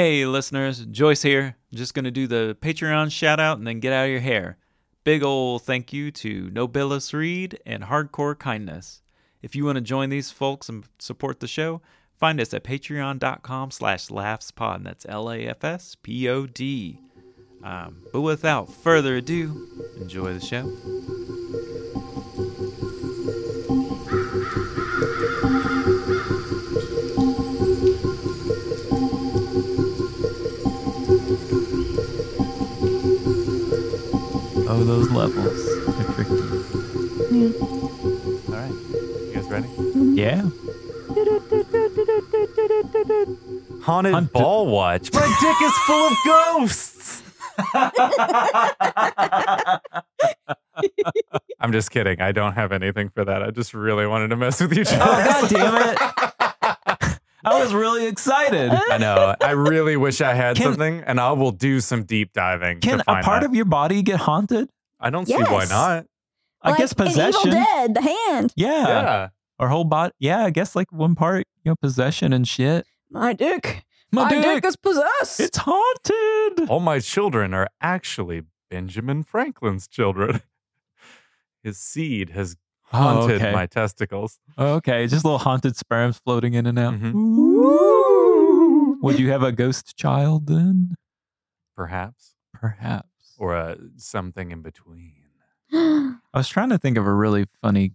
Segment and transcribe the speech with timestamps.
[0.00, 1.56] Hey, listeners, Joyce here.
[1.74, 4.56] Just going to do the Patreon shout out and then get out of your hair.
[5.02, 9.02] Big ol' thank you to Nobilis Reed and Hardcore Kindness.
[9.42, 11.82] If you want to join these folks and support the show,
[12.16, 14.84] find us at patreon.com slash lafspod.
[14.84, 17.00] That's L-A-F-S-P-O-D.
[17.64, 19.66] Um, but without further ado,
[20.00, 20.62] enjoy the show.
[34.98, 35.64] Those levels.
[35.96, 36.34] They're tricky.
[37.30, 37.50] Yeah.
[37.60, 38.72] All right.
[38.72, 39.68] You guys ready?
[40.14, 40.42] Yeah.
[43.84, 45.12] Haunted, Haunted- ball watch.
[45.12, 47.22] My dick is full of ghosts.
[51.60, 52.20] I'm just kidding.
[52.20, 53.42] I don't have anything for that.
[53.42, 55.24] I just really wanted to mess with you, Oh, Charles.
[55.24, 55.98] God damn it.
[57.44, 58.70] I was really excited.
[58.72, 59.34] I know.
[59.40, 62.80] I really wish I had Can- something, and I will do some deep diving.
[62.80, 63.48] Can to a part that.
[63.48, 64.68] of your body get haunted?
[65.00, 65.70] I don't see why Yes.
[65.70, 66.06] not.
[66.62, 67.40] I guess possession.
[67.48, 68.52] Evil Dead, the hand.
[68.56, 68.86] Yeah.
[68.88, 69.28] Yeah.
[69.60, 70.12] Or whole body.
[70.18, 72.86] Yeah, I guess like one part, you know, possession and shit.
[73.10, 73.84] My dick.
[74.10, 75.38] My, dick, is possessed.
[75.40, 76.68] it's haunted.
[76.70, 80.40] All my children are actually Benjamin Franklin's children.
[81.62, 82.56] His seed has
[82.90, 83.52] Oh, haunted okay.
[83.52, 84.38] my testicles.
[84.58, 86.94] Okay, just little haunted sperms floating in and out.
[86.94, 87.14] Mhm.
[87.14, 88.98] Ooh.
[89.02, 90.94] Would you have a ghost child then?
[91.76, 92.34] Perhaps.
[92.54, 93.07] Perhaps.
[93.38, 95.14] Or uh, something in between.
[95.72, 97.92] I was trying to think of a really funny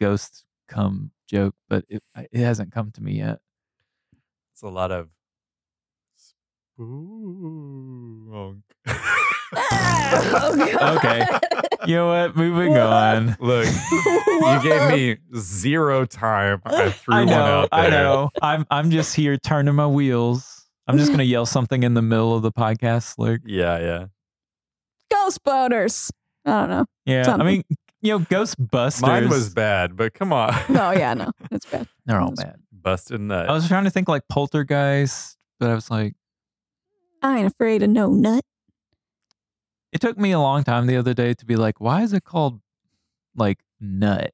[0.00, 3.38] ghost come joke, but it, it hasn't come to me yet.
[4.52, 5.08] It's a lot of
[6.16, 6.88] spook.
[9.54, 11.26] oh, Okay.
[11.86, 12.36] You know what?
[12.36, 13.36] Moving on.
[13.40, 16.60] Look, you gave me zero time.
[16.64, 17.34] I threw I one know.
[17.34, 17.80] out there.
[17.80, 18.30] I know.
[18.42, 20.66] I'm I'm just here turning my wheels.
[20.86, 24.06] I'm just gonna yell something in the middle of the podcast, like Yeah, yeah.
[25.10, 26.10] Ghost boaters.
[26.44, 26.84] I don't know.
[27.04, 27.30] yeah.
[27.38, 27.62] I mean,
[28.00, 29.02] you know, Ghostbusters.
[29.02, 30.54] Mine was bad, but come on.
[30.68, 31.30] No, yeah, no.
[31.50, 31.88] It's bad.
[32.06, 32.56] They're all Those- bad.
[32.72, 33.48] Busted nut.
[33.50, 36.14] I was trying to think like Poltergeist, but I was like,
[37.22, 38.44] I ain't afraid of no nut.
[39.92, 42.24] it took me a long time the other day to be like, why is it
[42.24, 42.60] called
[43.34, 44.32] like nut?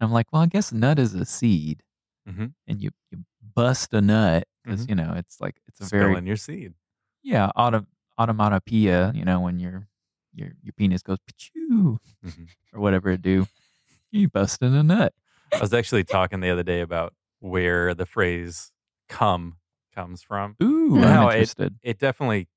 [0.00, 1.82] And I'm like, well, I guess nut is a seed,
[2.28, 2.54] Mhm.
[2.66, 3.24] and you you
[3.54, 4.88] bust a nut because Mhm.
[4.88, 6.74] you know it's like it's a very Spilling your seed.
[7.22, 7.86] yeah auto,
[8.18, 9.14] automatopoeia.
[9.14, 9.86] You know when your
[10.34, 12.48] your your penis goes pachoo Mhm.
[12.72, 13.46] or whatever it do,
[14.10, 15.12] you busting a nut.
[15.52, 18.70] I was actually talking the other day about where the phrase
[19.08, 19.56] "come"
[19.94, 20.56] comes from.
[20.62, 21.78] Ooh, And I'm how it- interested.
[21.82, 22.48] It definitely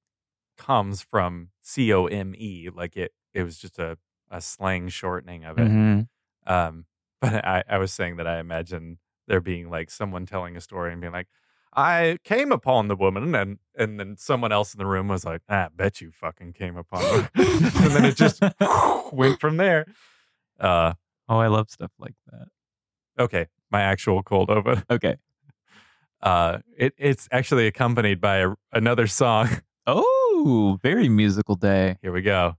[0.57, 3.13] comes from C O M E, like it.
[3.34, 3.97] It was just a
[4.29, 5.67] a slang shortening of it.
[5.67, 6.07] Mhm.
[6.47, 6.85] Um,
[7.22, 10.91] but I, I was saying that I imagine there being like someone telling a story
[10.91, 11.28] and being like,
[11.75, 15.41] I came upon the woman, and and then someone else in the room was like,
[15.50, 17.29] ah, I bet you fucking came upon her.
[17.35, 18.41] and then it just
[19.11, 19.85] went from there.
[20.59, 20.94] Uh,
[21.29, 22.47] Oh, I love stuff like that.
[23.17, 24.84] okay, my actual cold open.
[24.89, 25.16] Okay.
[26.22, 29.50] Uh, it it's actually accompanied by a, another song.
[29.85, 31.97] Oh, very musical day.
[32.01, 32.55] Here we go.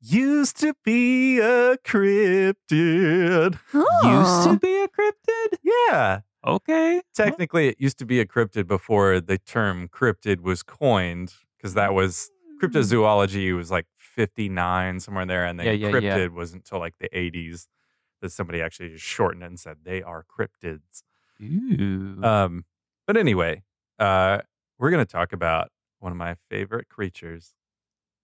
[0.00, 3.58] Used to be a cryptid.
[3.72, 5.58] Used to be a cryptid.
[5.62, 6.20] Yeah.
[6.48, 7.02] Okay.
[7.14, 11.92] Technically, it used to be a cryptid before the term cryptid was coined, because that
[11.94, 12.30] was
[12.62, 15.44] cryptozoology was like 59, somewhere there.
[15.44, 16.26] And then Yeah, yeah, cryptid yeah.
[16.28, 17.66] was until like the 80s
[18.22, 21.02] that somebody actually just shortened it and said they are cryptids.
[21.40, 22.20] Ooh.
[22.24, 22.64] Um,
[23.06, 23.62] but anyway,
[23.98, 24.38] uh,
[24.78, 25.70] we're going to talk about
[26.00, 27.52] one of my favorite creatures,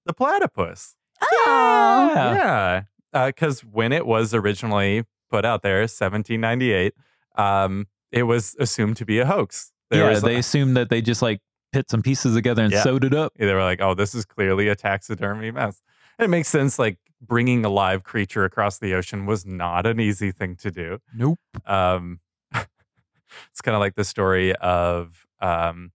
[0.07, 0.97] the platypus.
[1.23, 2.13] Oh.
[2.15, 2.83] Yeah.
[3.13, 3.27] Yeah.
[3.27, 6.95] Because when it was originally put out there, 1798,
[7.37, 9.73] um, it was assumed to be a hoax.
[9.91, 11.41] There yeah, they assumed that they just like
[11.73, 12.83] put some pieces together and Yeah.
[12.83, 13.33] sewed it up.
[13.37, 15.83] they were like, oh, this is clearly a taxidermy mess.
[16.19, 16.79] And it makes sense.
[16.79, 20.99] Like bringing a live creature across the ocean was not an easy thing to do.
[21.15, 21.39] Nope.
[21.67, 22.21] Um,
[22.55, 25.91] it's kind of like the story of um,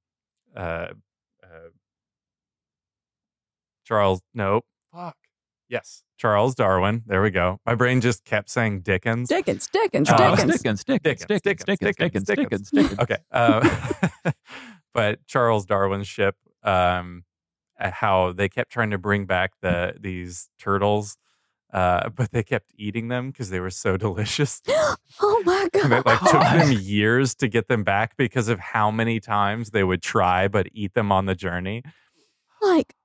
[0.55, 0.89] uh,
[1.43, 1.69] uh,
[3.85, 4.21] Charles.
[4.33, 4.65] Nope.
[4.93, 5.15] fuck.
[5.69, 7.03] Yes, Charles Darwin.
[7.05, 7.59] There we go.
[7.65, 9.29] My brain just kept saying Dickens.
[9.29, 10.83] Dickens, Dickens, Oh, Dickens, Dickens.
[10.83, 12.71] Dickens, Dickens, Dickens, Dickens, Dickens, Dickens, Dickens, Dickens.
[12.71, 12.99] Dickens.
[12.99, 13.17] okay.
[13.31, 14.31] Uh,
[14.93, 17.23] but Charles Darwin's ship, um,
[17.79, 21.17] uh, how they kept trying to bring back the these turtles,
[21.71, 24.61] uh, but they kept eating them because they were so delicious.
[25.21, 28.89] Oh my And it like took them years to get them back because of how
[28.91, 31.83] many times they would try but eat them on the journey.
[32.61, 32.95] like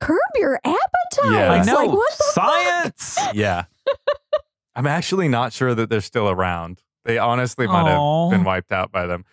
[0.00, 0.60] curb your
[1.18, 1.32] appetite.
[1.32, 1.52] Yeah.
[1.52, 1.74] I know.
[1.74, 2.52] Like, what the fuck?
[2.52, 3.18] Science.
[3.34, 3.64] Yeah.
[4.76, 6.82] I'm actually not sure that they're still around.
[7.04, 8.30] They honestly might Aw.
[8.30, 9.24] have been wiped out by them.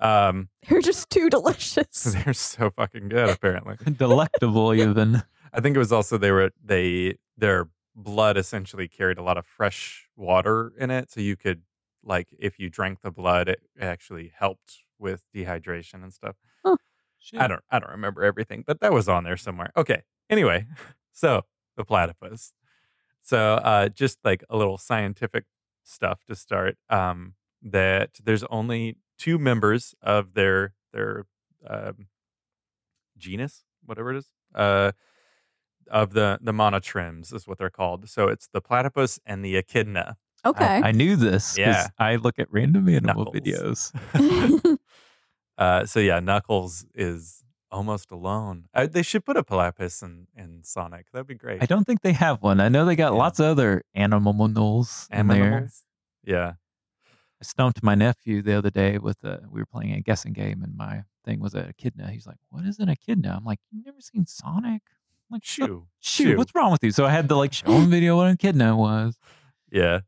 [0.00, 2.02] Um, They're just too delicious.
[2.24, 3.28] they're so fucking good.
[3.30, 5.22] Apparently, Delectable, even.
[5.52, 9.46] I think it was also they were they their blood essentially carried a lot of
[9.46, 11.62] fresh water in it, so you could
[12.04, 16.36] like if you drank the blood, it actually helped with dehydration and stuff.
[17.36, 19.72] I don't I don't remember everything, but that was on there somewhere.
[19.76, 20.02] Okay.
[20.30, 20.66] Anyway,
[21.18, 21.42] so
[21.76, 22.52] the platypus.
[23.22, 23.38] So
[23.72, 25.44] uh just like a little scientific
[25.84, 26.76] stuff to start.
[26.88, 31.26] Um that there's only two members of their their
[31.66, 32.06] um
[33.16, 34.30] genus, whatever it is.
[34.54, 34.92] Uh
[35.90, 38.08] of the the monotremes is what they're called.
[38.08, 40.16] So it's the platypus and the echidna.
[40.44, 40.80] Okay.
[40.84, 41.48] I knew this.
[41.52, 41.86] 'cause Yeah.
[41.98, 43.92] I look at random animal Knuckles.
[43.92, 44.78] videos.
[45.58, 48.64] Uh, so yeah, Knuckles is almost alone.
[48.74, 51.06] Uh, they should put a platypus in, in Sonic.
[51.12, 51.62] That'd be great.
[51.62, 52.60] I don't think they have one.
[52.60, 53.18] I know they got Yeah.
[53.18, 55.68] lots of other animals in there.
[56.24, 56.52] Yeah.
[57.40, 59.42] I stumped my nephew the other day with a.
[59.48, 62.10] We were playing a guessing game, and my thing was an echidna.
[62.10, 64.82] He's like, "What is an echidna?" I'm like, you've never seen Sonic?"
[65.30, 65.86] I'm like, "Shut Shoo.
[66.00, 66.36] Shoot, Shoo.
[66.36, 66.90] what's wrong with you?
[66.90, 69.16] So I had to like show him video what an echidna was.
[69.70, 70.00] Yeah.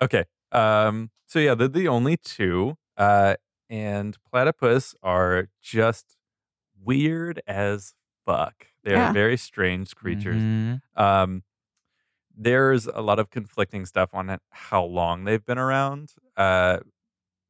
[0.00, 0.24] Okay.
[0.52, 2.76] Um, so yeah, they're the only two.
[2.96, 3.34] Uh,
[3.68, 6.15] and platypus are just
[6.86, 7.94] weird as
[8.26, 8.68] fuck.
[8.84, 9.12] They're Yeah.
[9.12, 10.42] very strange creatures.
[10.42, 10.82] Mhm.
[10.96, 11.44] Um,
[12.36, 16.14] there's a lot of conflicting stuff on it, how long they've been around.
[16.36, 16.80] Uh,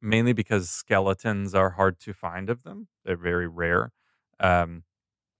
[0.01, 2.87] mainly because skeletons are hard to find of them.
[3.05, 3.93] They're very rare.
[4.39, 4.83] Um,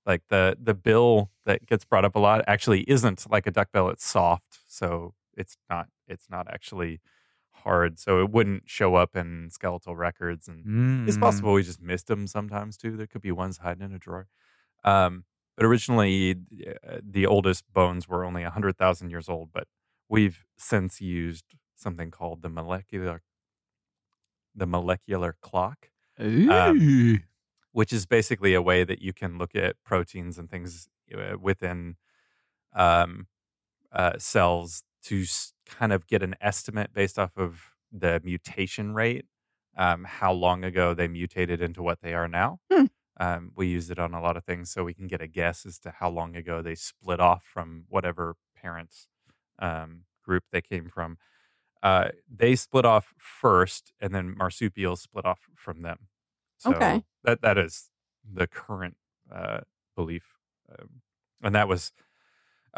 [0.05, 3.71] like the the bill that gets brought up a lot actually isn't like a duck
[3.73, 3.89] bill.
[3.89, 7.01] It's soft, so it's not it's not actually
[7.67, 7.99] hard.
[7.99, 10.67] So it wouldn't show up in skeletal records and
[11.05, 11.17] it's Mm.
[11.17, 12.97] possible we just missed them sometimes too.
[12.97, 14.27] There could be ones hiding in a drawer.
[14.83, 15.25] Um,
[15.57, 16.35] but originally,
[16.87, 19.67] uh, the oldest bones were only 100,000 years old, but
[20.09, 23.23] we've since used something called the molecular
[24.55, 25.91] the molecular clock,
[26.47, 26.87] um,
[27.71, 31.97] which is basically a way that you can look at proteins and things uh, within
[32.73, 33.27] um,
[33.91, 35.25] uh, cells to
[35.67, 37.61] kind of get an estimate based off of
[37.91, 39.25] the mutation rate,
[39.77, 42.59] um, how long ago they mutated into what they are now.
[42.71, 42.85] Hmm.
[43.19, 45.65] Um, we use it on a lot of things so we can get a guess
[45.65, 49.07] as to how long ago they split off from whatever parents
[49.59, 51.17] um, group they came from.
[51.83, 56.07] Uh, they split off first, and then marsupials split off from them.
[56.57, 57.03] So Okay.
[57.23, 57.89] that that is
[58.23, 58.97] the current
[59.31, 59.61] uh,
[59.95, 60.37] belief,
[60.69, 61.01] um,
[61.43, 61.91] and that was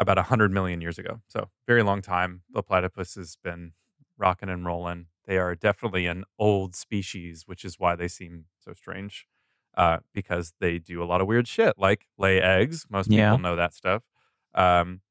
[0.00, 1.22] about hundred million years ago.
[1.28, 2.44] So very long time.
[2.50, 3.74] The platypus has been
[4.18, 5.08] rocking and rolling.
[5.26, 9.28] They are definitely an old species, which is why they seem so strange.
[9.76, 12.86] Uh, because they do a lot of weird shit, like lay eggs.
[12.90, 13.40] Most people Yeah.
[13.40, 14.04] know that stuff.
[14.54, 15.02] Um,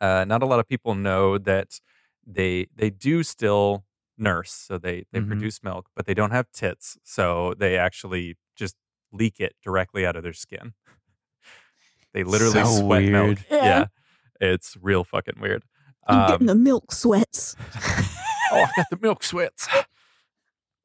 [0.00, 1.80] uh, not a lot of people know that
[2.26, 3.84] they they do still
[4.18, 5.20] nurse, so they they Mhm.
[5.20, 8.76] produce milk, but they don't have tits, so they actually just
[9.12, 10.74] leak it directly out of their skin.
[12.12, 13.26] They literally So sweat milk.
[13.26, 13.44] weird.
[13.50, 13.86] Yeah.
[14.40, 15.64] it's real fucking weird.
[16.06, 17.56] I'm getting Um, the milk sweats.
[18.52, 19.68] oh, I got the milk sweats.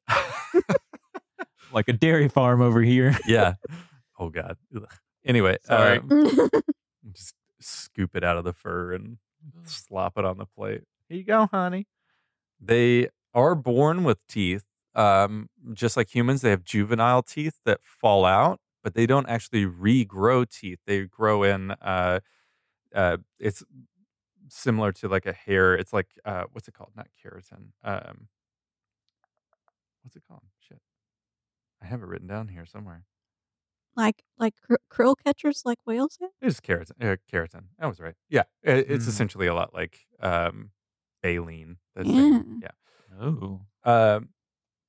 [1.72, 3.16] like a dairy farm over here.
[3.26, 3.54] yeah.
[4.18, 4.56] Oh God.
[4.74, 4.86] Ugh.
[5.24, 5.98] Anyway, Sorry.
[5.98, 6.30] um,
[7.12, 9.18] just scoop it out of the fur and
[9.64, 10.82] slop it on the plate.
[11.08, 11.86] Here you go, honey.
[12.60, 14.62] They are born with teeth.
[14.94, 19.66] Um, just like humans, they have juvenile teeth that fall out, but they don't actually
[19.66, 20.78] regrow teeth.
[20.86, 22.20] They grow in uh
[22.94, 23.64] uh it's
[24.48, 25.74] similar to like a hair.
[25.74, 26.92] It's like uh what's it called?
[26.94, 27.70] Not keratin.
[27.82, 28.28] Um
[30.02, 30.42] what's it called?
[30.60, 30.78] Shit.
[31.82, 33.02] I have it written down here somewhere.
[33.96, 36.30] like like cr- krill catchers, like whales have.
[36.40, 36.92] It's keratin.
[37.00, 37.64] Uh, keratin.
[37.80, 38.14] I was right.
[38.28, 39.08] Yeah, it, it's Mm.
[39.08, 40.70] essentially a lot like um,
[41.24, 41.78] baleen.
[41.96, 42.40] That's Yeah.
[42.62, 42.70] yeah.
[43.20, 43.62] Oh.
[43.82, 44.28] Um,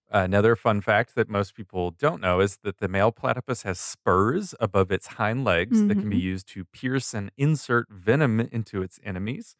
[0.10, 4.56] another fun fact that most people don't know is that the male platypus has spurs
[4.60, 9.00] above its hind legs that can be used to pierce and insert venom into its
[9.04, 9.56] enemies.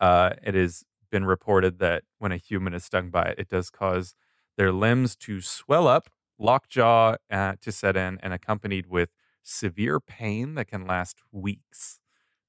[0.00, 3.70] Uh, it has been reported that when a human is stung by it, it does
[3.70, 4.14] cause
[4.56, 6.08] their limbs to swell up,
[6.38, 9.10] lockjaw uh, to set in, and accompanied with
[9.42, 12.00] severe pain that can last weeks.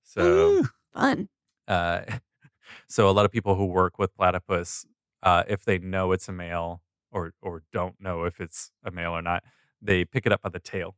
[0.03, 0.69] So Ooh.
[0.93, 1.29] Fun.
[1.67, 2.01] uh,
[2.87, 4.85] so a lot of people who work with platypus,
[5.21, 6.81] uh, if they know it's a male
[7.13, 9.43] or or don't know if it's a male or not,
[9.81, 10.95] they pick it up by the tail.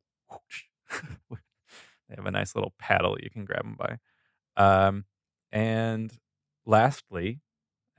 [0.91, 3.97] they have a nice little paddle you can grab them by.
[4.57, 5.05] Um,
[5.51, 6.11] and
[6.65, 7.41] lastly,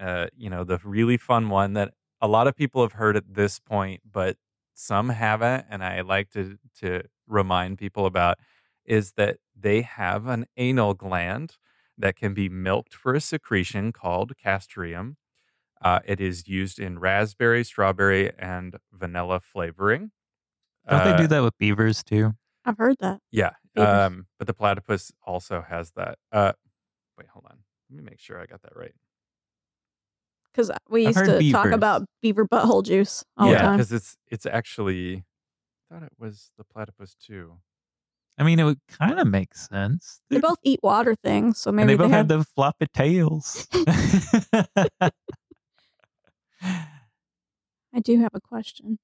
[0.01, 3.35] uh, you know, the really fun one that a lot of people have heard at
[3.35, 4.37] this point, but
[4.75, 8.39] some haven't, and I like to to remind people about
[8.85, 11.57] is that they have an anal gland
[11.99, 15.17] that can be milked for a secretion called castoreum.
[15.83, 20.11] Uh, it is used in raspberry, strawberry, and vanilla flavoring.
[20.89, 22.35] Don't they Uh, do that with beavers too?
[22.65, 23.21] I've heard that.
[23.31, 23.51] Yeah.
[23.77, 26.19] Um, but the platypus also has that.
[26.33, 26.53] Uh,
[27.19, 27.59] wait, hold on.
[27.91, 28.95] Let me make sure I got that right.
[30.53, 33.77] Because we used heard to talk about beaver butthole juice all the yeah, time.
[33.77, 35.25] because it's it's actually.
[35.91, 37.59] I thought it was the platypus too.
[38.39, 40.21] I mean, it would kind of make sense.
[40.31, 43.67] They both eat water things, so and maybe they both have have the floppy tails.
[47.97, 48.99] I do have a question.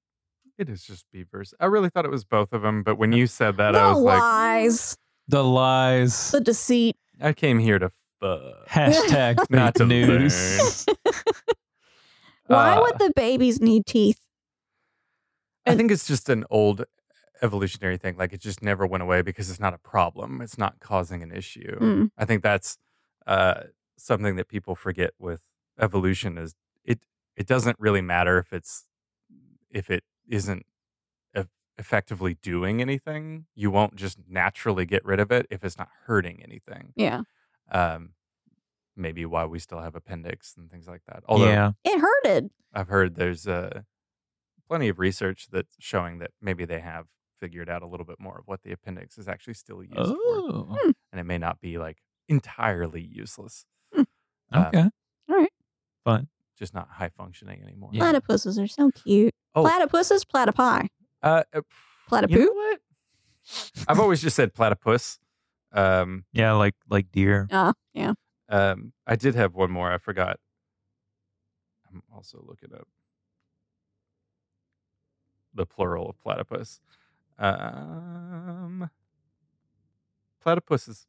[0.59, 1.53] It is just beavers.
[1.59, 3.89] I really thought it was both of them, but when you said that, the I
[3.91, 4.97] was like, lies,
[5.27, 6.29] the lies.
[6.31, 6.95] the deceit.
[7.19, 7.89] I came here to
[8.21, 8.67] fuck.
[8.69, 10.85] Hashtag Not fake to news.
[12.47, 14.19] Why Uh, would the babies need teeth?
[15.65, 16.85] I think it's just an old
[17.41, 18.15] evolutionary thing.
[18.17, 20.39] Like it just never went away because it's not a problem.
[20.41, 21.79] It's not causing an issue.
[21.79, 22.11] Mm.
[22.17, 22.77] I think that's
[23.25, 23.61] uh,
[23.97, 25.41] something that people forget with
[25.79, 26.53] evolution is
[26.85, 26.99] it
[27.35, 28.85] it doesn't really matter if it's
[29.69, 30.65] if it isn't
[31.35, 31.47] eff-
[31.77, 33.45] effectively doing anything.
[33.55, 36.93] You won't just naturally get rid of it if it's not hurting anything.
[36.95, 37.21] Yeah,
[37.71, 38.13] Um,
[38.95, 41.23] maybe why we still have appendix and things like that.
[41.27, 41.71] Although yeah.
[41.83, 42.51] it hurted.
[42.73, 43.81] I've heard there's uh,
[44.67, 47.05] plenty of research that's showing that maybe they have
[47.39, 50.13] figured out a little bit more of what the appendix is actually still used for,
[50.15, 50.77] Oh,
[51.11, 51.97] and it may not be like
[52.29, 53.65] entirely useless.
[53.93, 54.03] Hmm.
[54.51, 54.89] Um, okay.
[55.29, 55.51] All right.
[56.05, 56.27] Fun.
[56.57, 57.89] Just not high functioning anymore.
[57.93, 58.11] Yeah.
[58.11, 59.33] Platypuses are so cute.
[59.55, 59.63] Oh.
[59.65, 60.87] Platypuses, platypi,
[61.21, 61.61] Uh, uh,
[62.09, 62.29] platypoo.
[62.31, 62.79] you know what?
[63.87, 65.19] I've always just said platypus.
[65.71, 67.47] Um, Yeah, like like deer.
[67.51, 68.13] Uh, yeah.
[68.49, 69.91] um, I did have one more.
[69.91, 70.37] I forgot.
[71.91, 72.87] I'm also looking up
[75.53, 76.79] the plural of platypus.
[77.37, 78.89] Um,
[80.45, 81.05] platypuses.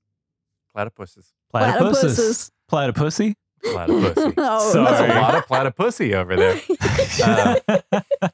[0.76, 1.32] Platypuses.
[1.54, 2.50] Platypuses.
[2.70, 3.34] Platypussy.
[3.64, 4.34] Platypussy.
[4.38, 6.60] oh, That's a lot of platypussy over there.
[7.22, 8.28] Uh,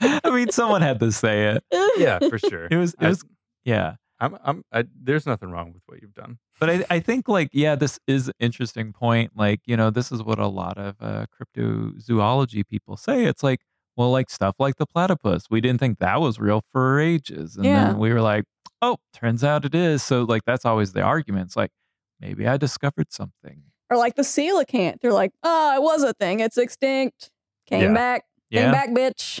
[0.24, 1.64] I mean, someone had to say it.
[1.96, 2.66] Yeah, for sure.
[2.70, 2.94] It was.
[2.94, 3.24] It I- was.
[3.64, 3.94] Yeah.
[4.18, 6.38] I'm, I'm, I, there's nothing wrong with what you've done.
[6.58, 9.32] But I, I think like yeah, this is an interesting point.
[9.36, 13.24] Like you know, this is what a lot of uh, cryptozoology people say.
[13.26, 13.60] It's like
[13.94, 15.44] well, like stuff like the platypus.
[15.50, 17.88] We didn't think that was real for ages, and Yeah.
[17.88, 18.44] then we were like,
[18.80, 20.02] oh, turns out it is.
[20.02, 21.46] So like that's always the argument.
[21.48, 21.72] It's like
[22.18, 23.64] maybe I discovered something.
[23.90, 25.00] Or like the coelacanth.
[25.00, 26.40] They're like, oh, it was a thing.
[26.40, 27.30] It's extinct.
[27.66, 27.94] Came Yeah.
[27.94, 28.24] back.
[28.52, 29.40] Came Yeah, back, bitch.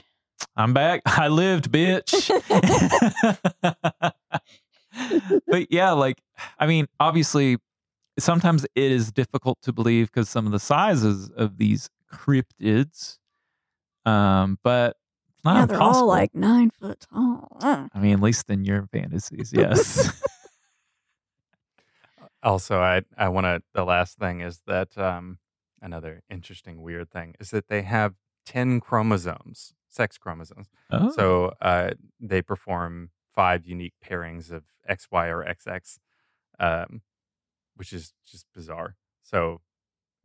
[0.56, 1.02] I'm back.
[1.06, 2.30] I lived, bitch.
[5.46, 6.20] but yeah, like
[6.58, 7.58] I mean, obviously,
[8.18, 13.18] sometimes it is difficult to believe because some of the sizes of these cryptids.
[14.04, 14.96] Um, but
[15.44, 17.56] yeah, they're all like nine foot tall.
[17.60, 20.22] I mean, at least in your fantasies, yes.
[22.46, 25.38] Also, I, I want to, the last thing is that um,
[25.82, 28.14] another interesting, weird thing is that they have
[28.46, 30.68] 10 chromosomes, sex chromosomes.
[30.92, 35.98] oh, So uh, they perform five unique pairings of XY or XX,
[36.60, 37.02] um,
[37.74, 38.94] which is just bizarre.
[39.22, 39.60] So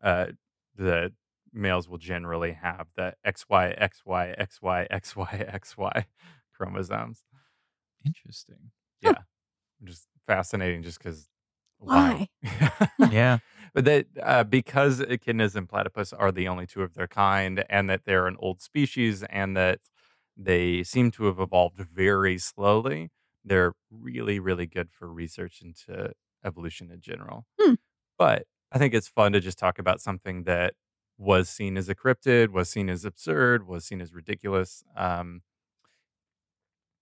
[0.04, 0.28] uh,
[0.76, 1.14] the
[1.52, 6.06] males will generally have the XY, XY, XY, XY, XY
[6.56, 7.24] chromosomes.
[8.06, 8.70] interesting.
[9.02, 9.24] Yeah.
[9.84, 11.31] Just fascinating, just because.
[11.82, 12.28] Why?
[13.12, 13.40] Yeah,
[13.74, 17.90] but that uh, because echidnas and platypus are the only two of their kind, and
[17.90, 19.80] that they're an old species, and that
[20.38, 23.10] they seem to have evolved very slowly,
[23.44, 26.12] they're really, really good for research into
[26.46, 27.46] evolution in general.
[27.60, 27.76] Hmm.
[28.18, 30.74] But I think it's fun to just talk about something that
[31.18, 34.84] was seen as a cryptid, was seen as absurd, was seen as ridiculous.
[34.96, 35.42] Um,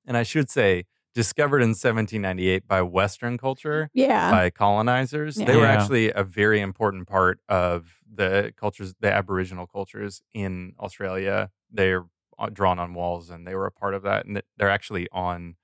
[0.06, 4.30] and I should say, discovered in 1798 by Western culture Yeah.
[4.32, 5.36] by colonizers.
[5.36, 5.74] They were Yeah.
[5.74, 11.52] actually a very important part of the cultures, the Aboriginal cultures in Australia.
[11.72, 12.06] They're
[12.38, 14.26] uh, drawn on walls, and they were a part of that.
[14.26, 15.56] And they're actually on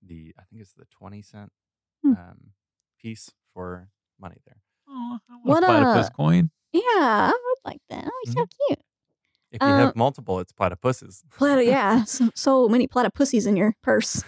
[0.00, 1.50] the, I think it's the twenty cent
[2.02, 2.12] Hmm.
[2.12, 2.38] um,
[3.00, 3.88] piece for
[4.18, 4.62] money there.
[4.88, 6.50] oh, I want What a platypus a- coin.
[6.72, 8.04] yeah, I would like that.
[8.06, 8.78] Oh, he's so cute.
[9.50, 11.24] If you Uh, have multiple, it's platypuses.
[11.36, 12.04] Platy, yeah.
[12.04, 14.22] So, so many platypussies in your purse.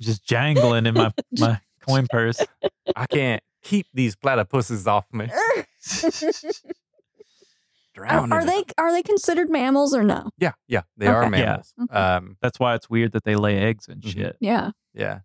[0.00, 2.40] Just jangling in my my coin purse.
[2.96, 5.26] I can't keep these platypuses off me.
[5.32, 5.64] are,
[7.94, 8.32] Drowning.
[8.32, 10.30] are in they are they considered mammals or no?
[10.38, 11.14] Yeah, yeah, they Okay.
[11.16, 11.28] are Yeah.
[11.30, 11.74] mammals.
[11.82, 11.94] Okay.
[11.94, 14.12] Um, That's why it's weird that they lay eggs and Mhm.
[14.12, 14.36] shit.
[14.40, 14.70] Yeah.
[14.94, 15.20] yeah,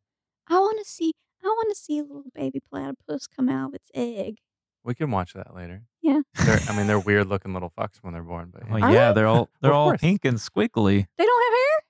[0.47, 1.13] I want to see.
[1.43, 4.37] I want to see a little baby platypus come out of its egg.
[4.85, 5.83] we can watch that later.
[6.01, 6.21] Yeah.
[6.45, 8.85] They're, I mean, they're weird looking little fucks when they're born, but Oh yeah.
[8.85, 9.15] Are yeah, they?
[9.21, 10.01] they're all they're Of all course.
[10.01, 11.07] pink and squiggly.
[11.17, 11.83] They don't have hair.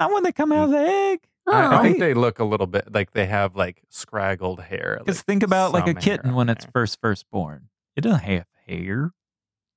[0.00, 1.20] Not when they come out of the egg.
[1.46, 2.00] Oh, I, I think oh.
[2.00, 4.96] they look a little bit like they have like scraggled hair.
[4.98, 6.72] Because like think about like a kitten on when it's there.
[6.72, 7.68] first first born.
[7.94, 9.12] It doesn't have hair.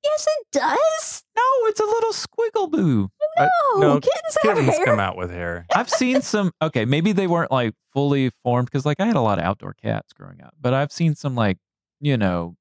[0.03, 1.23] yes, it does.
[1.35, 3.09] No, it's a little squiggle boo.
[3.37, 4.85] I- No, no, kittens have kittens hair.
[4.85, 5.65] come out with hair.
[5.75, 6.51] I've seen some.
[6.61, 9.73] Okay, maybe they weren't like fully formed because like I had a lot of outdoor
[9.73, 11.57] cats growing up, but I've seen some like
[12.01, 12.55] you know,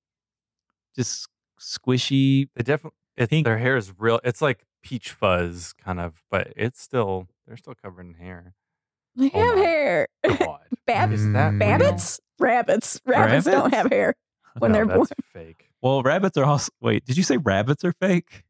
[0.94, 1.28] just
[1.60, 2.48] squishy.
[2.54, 2.96] They definitely.
[3.16, 3.44] It's Pink.
[3.46, 4.20] their hair is real.
[4.22, 8.54] It's like peach fuzz kind of, but it's still they're still covered in hair.
[9.18, 10.08] They Oh have my hair.
[10.38, 11.60] God, Bab- is that Mm.
[11.60, 11.68] real?
[11.68, 12.20] Rabbits?
[12.38, 13.00] Rabbits.
[13.04, 14.14] Rabbits don't have hair
[14.58, 15.06] when No, they're born.
[15.34, 15.68] fake.
[15.82, 16.70] Well, rabbits are also.
[16.80, 18.44] Wait, did you say rabbits are fake?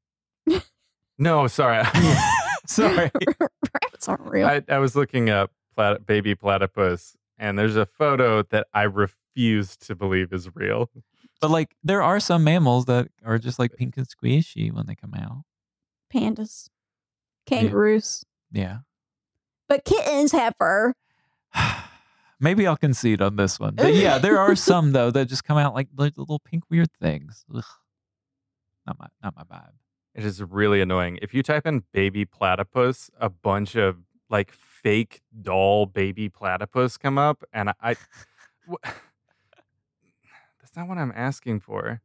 [1.20, 1.82] No, sorry.
[2.66, 3.10] Sorry.
[3.74, 4.46] Rabbits aren't real.
[4.46, 9.76] I, I was looking up plat- baby platypus, and there's a photo that I refuse
[9.78, 10.90] to believe is real.
[11.40, 14.94] But like, there are some mammals that are just like pink and squishy when they
[14.94, 15.42] come out.
[16.14, 16.68] Pandas.
[17.46, 18.24] Kangaroos.
[18.52, 18.78] Yeah.
[19.68, 20.94] But kittens have fur.
[22.40, 23.74] Maybe I'll concede on this one.
[23.74, 27.44] But yeah, there are some though that just come out like little pink weird things.
[27.54, 27.64] Ugh.
[28.86, 29.72] Not my not my vibe.
[30.14, 31.18] It is really annoying.
[31.20, 33.98] If you type in baby platypus, a bunch of
[34.30, 37.74] like fake doll baby platypus come up, and I.
[37.82, 37.94] I
[38.68, 38.74] wh-
[40.60, 42.00] that's not what I'm asking for.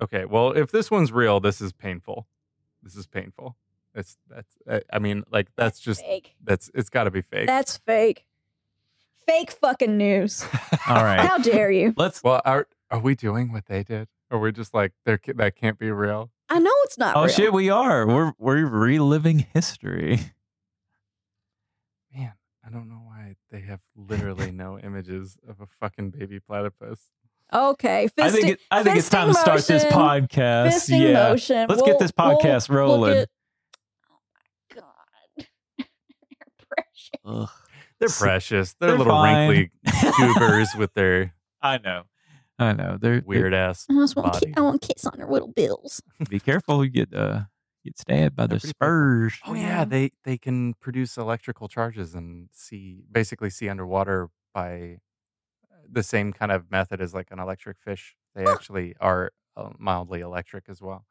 [0.00, 2.26] Okay, well, if this one's real, this is painful.
[2.82, 3.56] This is painful.
[3.98, 4.56] It's that's.
[4.70, 6.36] I- I mean, like that's just fake.
[6.42, 6.70] that's.
[6.74, 7.46] It's got to be fake.
[7.46, 8.24] That's fake.
[9.26, 10.42] Fake fucking news.
[10.88, 11.20] All right.
[11.20, 11.92] How dare you?
[11.96, 14.08] Let's well, are are we doing what they did?
[14.30, 15.18] Or we're just like there?
[15.18, 16.30] ca- That can't be real.
[16.48, 17.28] I know it's not Oh real.
[17.28, 18.06] shit, we are.
[18.06, 20.18] We're we're reliving history.
[22.14, 22.32] Man,
[22.66, 27.00] I don't know why they have literally no images of a fucking baby platypus.
[27.52, 28.08] Okay.
[28.16, 30.68] Fisting, I think it, I think it's time to start this podcast.
[30.68, 31.28] Fisting yeah.
[31.30, 31.66] motion.
[31.68, 33.18] Let's We'll- get this we'll podcast look rolling.
[33.18, 33.28] at-
[34.10, 35.46] oh my god.
[35.78, 35.86] You're
[36.68, 36.97] precious.
[37.24, 37.48] Ugh.
[38.00, 38.74] They're precious.
[38.78, 39.48] They're, they're little fine.
[39.48, 39.70] wrinkly
[40.18, 42.04] goobers with their I know.
[42.58, 42.96] I know.
[43.00, 43.86] They're weird ass.
[43.90, 46.00] I just want, ki- I want kiss on their little bills.
[46.30, 47.42] be careful, you get uh
[47.84, 49.30] get stabbed by They're the pretty powerful.
[49.30, 49.40] spurs.
[49.46, 49.62] Oh Yeah.
[49.62, 54.98] yeah, they they can produce electrical charges and see basically see underwater by
[55.90, 58.14] the same kind of method as like an electric fish.
[58.34, 58.52] They Huh.
[58.52, 61.04] actually are uh, mildly electric as well.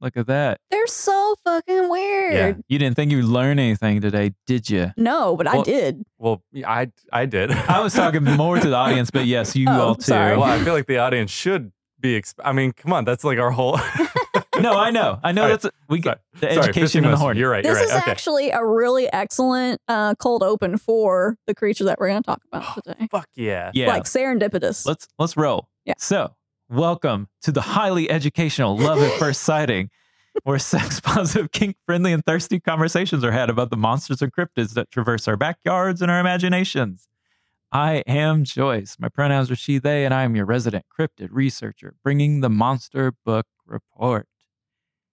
[0.00, 0.60] Look at that.
[0.70, 2.32] They're so fucking weird.
[2.34, 2.52] Yeah.
[2.68, 4.92] You didn't think you'd learn anything today, did you?
[4.96, 6.04] No, but I did.
[6.18, 7.50] Well, I I did.
[7.68, 10.02] I was talking more to the audience, but yes, you Oh, all too.
[10.02, 10.36] sorry.
[10.36, 12.20] well, I feel like the audience should be.
[12.20, 13.76] Exp- I mean, come on, that's like our whole.
[14.60, 15.18] no, I know.
[15.24, 15.60] I know All right.
[15.60, 16.14] that's we Sorry.
[16.16, 17.36] get the Sorry, education fishing in the horn.
[17.36, 17.64] You're right.
[17.64, 17.96] You're This right.
[17.96, 18.10] is okay.
[18.10, 22.40] actually a really excellent uh, cold open for the creature that we're going to talk
[22.52, 23.08] about today.
[23.10, 23.72] Fuck yeah.
[23.74, 23.88] Yeah.
[23.88, 24.86] Like serendipitous.
[24.86, 25.68] let's let's roll.
[25.84, 25.94] Yeah.
[25.98, 26.34] So,
[26.70, 29.88] welcome to the highly educational Love at First Sighting,
[30.44, 34.74] where sex positive, kink friendly, and thirsty conversations are had about the monsters and cryptids
[34.74, 37.08] that traverse our backyards and our imaginations.
[37.72, 38.96] I am Joyce.
[38.98, 43.12] My pronouns are she, they, and I am your resident cryptid researcher, bringing the Monster
[43.24, 44.26] Book Report.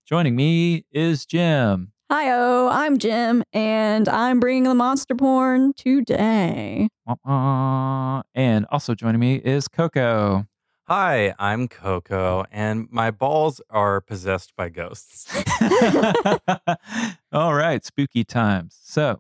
[0.06, 1.94] Joining me is Jim.
[2.12, 6.90] Hi-oh, I'm Jim, and I'm bringing the monster porn today.
[7.08, 8.24] Wah-wah.
[8.36, 10.46] And also joining me is Coco.
[10.88, 15.26] Hi, I'm Coco, and my balls are possessed by ghosts.
[17.32, 18.78] All right, spooky times.
[18.84, 19.20] So,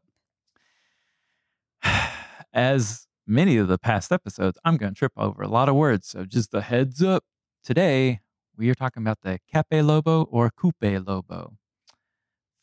[2.53, 6.07] as many of the past episodes, I'm going to trip over a lot of words.
[6.09, 7.23] So, just a heads up.
[7.63, 8.19] Today,
[8.55, 10.75] we are talking about the Capelobo or Coupe
[11.07, 11.57] Lobo.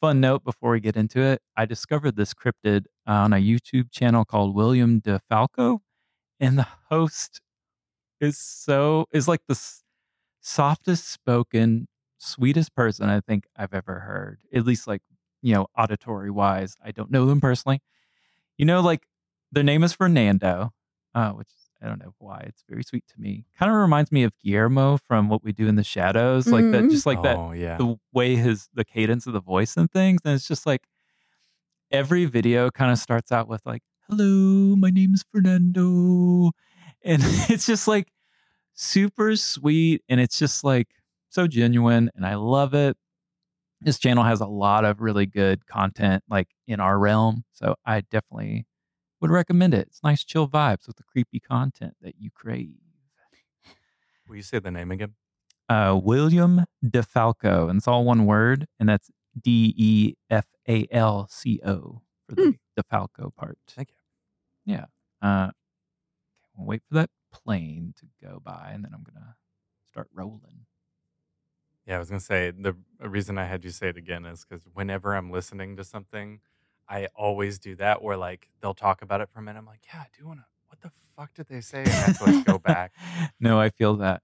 [0.00, 4.24] Fun note before we get into it I discovered this cryptid on a YouTube channel
[4.24, 5.80] called William DeFalco,
[6.38, 7.40] and the host
[8.22, 9.82] is so, is like the s-
[10.40, 14.38] softest spoken, sweetest person I think I've ever heard.
[14.54, 15.02] At least like,
[15.42, 16.76] you know, auditory wise.
[16.84, 17.80] I don't know them personally.
[18.56, 19.02] You know, like
[19.50, 20.72] their name is Fernando,
[21.14, 21.48] uh, which
[21.82, 22.44] I don't know why.
[22.46, 23.44] It's very sweet to me.
[23.58, 26.46] Kind of reminds me of Guillermo from What We Do in the Shadows.
[26.46, 26.90] Like that, Mhm.
[26.90, 27.76] just like that oh yeah.
[27.76, 30.86] the way his the cadence of the voice and things and it's just like
[31.90, 36.50] every video kind of starts out with like hello my name is fernando
[37.04, 38.08] and it's just like
[38.74, 40.88] super sweet and it's just like
[41.28, 42.96] so genuine and i love it
[43.80, 48.00] this channel has a lot of really good content like in our realm so i
[48.00, 48.66] definitely
[49.20, 52.70] would recommend it it's nice chill vibes with the creepy content that you crave
[54.28, 55.14] Will you say the name again?
[55.68, 59.10] uh, William DeFalco, and it's all one word, and that's
[59.40, 63.58] D E F A L C O for the DeFalco part.
[63.68, 64.74] Thank you.
[64.74, 64.84] Yeah.
[65.20, 65.61] Uh, okay, we'll
[66.56, 69.36] wait for that plane to go by, and then I'm gonna
[69.90, 70.66] start rolling.
[71.86, 74.64] Yeah, I was gonna say the reason I had you say it again is because
[74.72, 76.40] whenever I'm listening to something,
[76.88, 79.58] I always do that where like they'll talk about it for a minute.
[79.58, 80.46] I'm like, yeah, I do wanna.
[80.68, 81.80] What the fuck did they say?
[81.80, 82.92] And I have to like go back.
[83.40, 84.22] no, I feel that.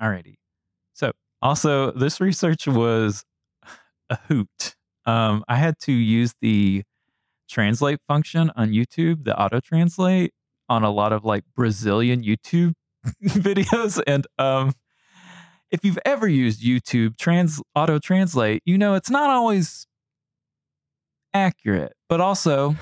[0.00, 0.36] Alrighty.
[0.94, 3.24] So, also, this research was
[4.10, 4.76] a hoot.
[5.06, 6.84] um, I had to use the
[7.48, 10.32] translate function on YouTube, the auto translate
[10.68, 12.74] on a lot of like Brazilian YouTube
[13.24, 14.00] videos.
[14.06, 14.74] And um,
[15.70, 19.86] if you've ever used YouTube trans auto translate, you know it's not always
[21.34, 22.76] accurate, but also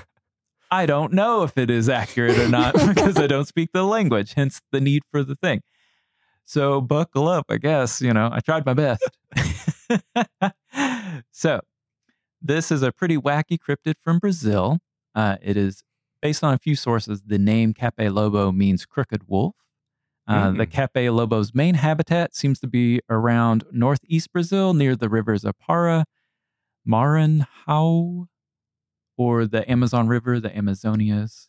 [0.69, 4.33] I don't know if it is accurate or not because I don't speak the language,
[4.33, 5.61] hence the need for the thing.
[6.45, 8.01] So buckle up, I guess.
[8.01, 9.09] You know, I tried my best.
[11.31, 11.59] so,
[12.41, 14.79] this is a pretty wacky cryptid from Brazil.
[15.13, 15.83] Uh, it is
[16.21, 17.21] based on a few sources.
[17.25, 19.55] The name Capelobo means crooked wolf.
[20.27, 26.03] Uh, The Capelobo's main habitat seems to be around northeast Brazil near the rivers Apara,
[26.87, 28.27] Maranhão,
[29.17, 31.47] or the Amazon River, the Amazonias.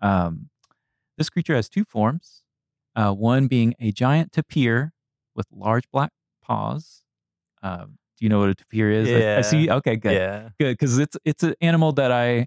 [0.00, 0.50] Um,
[1.18, 2.42] this creature has two forms
[2.96, 4.92] uh, one being a giant tapir
[5.34, 6.10] with large black
[6.42, 7.02] paws.
[7.62, 9.08] Um, do you know what a tapir is?
[9.08, 9.70] I- I, see.
[9.70, 10.48] Okay, good, Yeah.
[10.58, 12.46] good, because it's it's an animal that I,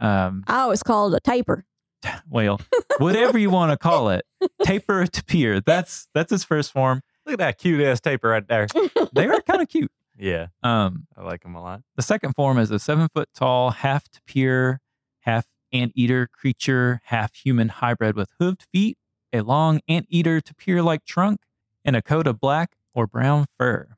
[0.00, 1.64] um, Oh, it's called a taper.
[2.30, 2.60] well,
[2.98, 4.24] whatever you want to call it,
[4.62, 5.60] taper tapir.
[5.60, 7.02] That's that's his first form.
[7.26, 8.66] Look at that cute ass taper right there.
[9.12, 9.90] They are kind of cute.
[10.16, 10.48] Yeah.
[10.62, 11.82] Um, I like them a lot.
[11.96, 14.80] The second form is a seven foot tall, half tapir,
[15.20, 18.96] half anteater creature, half human hybrid with hooved feet,
[19.32, 21.40] a long anteater peer like trunk,
[21.84, 23.88] and a coat of black or brown fur.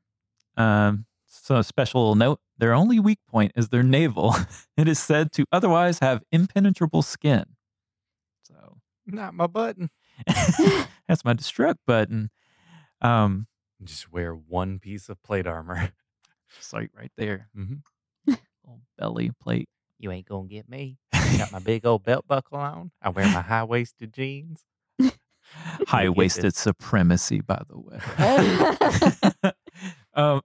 [0.57, 4.35] Um, so, a special note their only weak point is their navel.
[4.77, 7.43] it is said to otherwise have impenetrable skin.
[8.43, 9.89] So, Not my button.
[11.07, 12.29] that's my destruct button.
[13.01, 13.47] Um,
[13.83, 15.91] Just wear one piece of plate armor.
[16.55, 17.73] just like right there, hmm
[18.27, 19.67] little belly plate.
[19.97, 20.99] You ain't gonna get me.
[21.11, 22.91] Got my big old belt buckle on.
[23.01, 24.61] I wear my high waisted jeans.
[25.87, 29.53] high waisted supremacy, by the way.
[30.13, 30.41] um,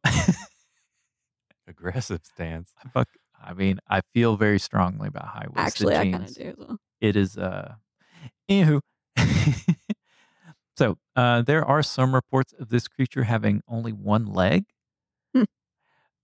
[1.78, 2.72] Aggressive stance.
[2.84, 3.08] I fuck,
[3.42, 6.42] I mean, I feel very strongly about high waisted Actually, I kind of do.
[6.48, 6.78] as well.
[7.00, 7.74] It is, uh,
[8.50, 8.80] anywho.
[10.76, 14.64] so, uh, there are some reports of this creature having only one leg.
[15.34, 15.44] Hmm.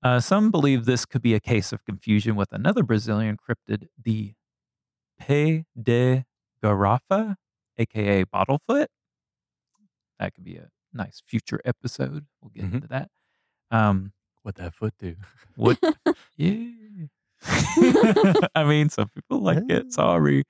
[0.03, 4.35] Uh, some believe this could be a case of confusion with another Brazilian cryptid, the
[5.21, 6.25] Pé de
[6.63, 7.37] Garrafa,
[7.79, 8.87] aka Bottlefoot.
[10.19, 12.27] That could be a nice future episode.
[12.41, 12.75] We'll get Mhm.
[12.75, 13.11] into that.
[13.71, 15.17] Um, What that foot do?
[15.57, 15.79] what?
[16.37, 16.67] yeah.
[18.55, 19.93] I mean, some people like it.
[19.93, 20.45] Sorry.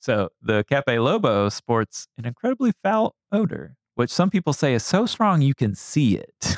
[0.00, 5.06] So the Cape Lobo sports an incredibly foul odor, which some people say is so
[5.06, 6.56] strong you can see it.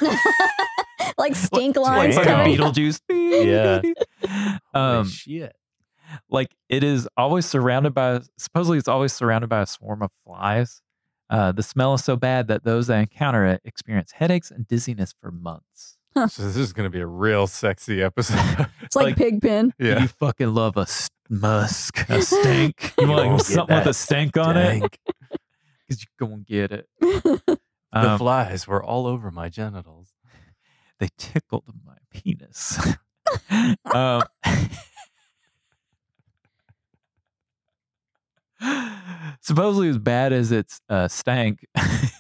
[1.19, 2.57] like stink Like lines fucking coming.
[2.59, 3.01] Beetlejuice.
[3.09, 3.81] Yeah.
[4.75, 5.57] Um, Holy shit.
[6.29, 10.83] like it is always surrounded by supposedly it's always surrounded by a swarm of flies.
[11.29, 15.15] Uh, the smell is so bad that those that encounter it experience headaches and dizziness
[15.21, 15.96] for months.
[16.29, 18.67] So this is gonna be a real sexy episode.
[18.83, 19.73] It's like, like- Pigpen.
[19.79, 20.01] yeah.
[20.03, 22.95] You fucking love a s- musk, a stank.
[22.99, 24.83] You You want won't something with a stank on it?
[25.89, 26.89] Because you go and get it.
[27.01, 27.59] The
[27.93, 30.13] Um, flies were all over my genitals.
[31.01, 32.79] they tickled my penis.
[33.95, 34.23] um,
[39.41, 41.67] supposedly, as bad as its uh, stank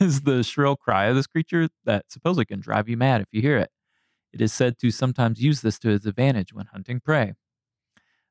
[0.01, 3.41] is the shrill cry of this creature that supposedly can drive you mad if you
[3.43, 3.71] hear it.
[4.37, 7.33] It is said to sometimes use this to its advantage when hunting prey.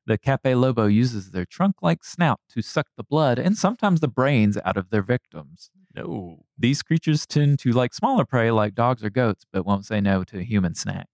[0.06, 4.56] The Capelobo uses their trunk like snout to suck the blood and sometimes the brains
[4.64, 5.72] out of their victims.
[5.96, 6.44] No.
[6.56, 10.22] These creatures tend to like smaller prey like dogs or goats, but won't say no
[10.22, 11.08] to a human snack.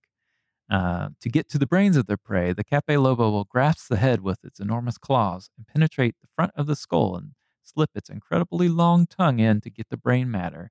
[0.70, 4.20] Uh, to get to the brains of their prey, the Capelobo will grasp the head
[4.20, 7.30] with its enormous claws and penetrate the front of the skull and
[7.62, 10.70] slip its incredibly long tongue in to get the brain matter,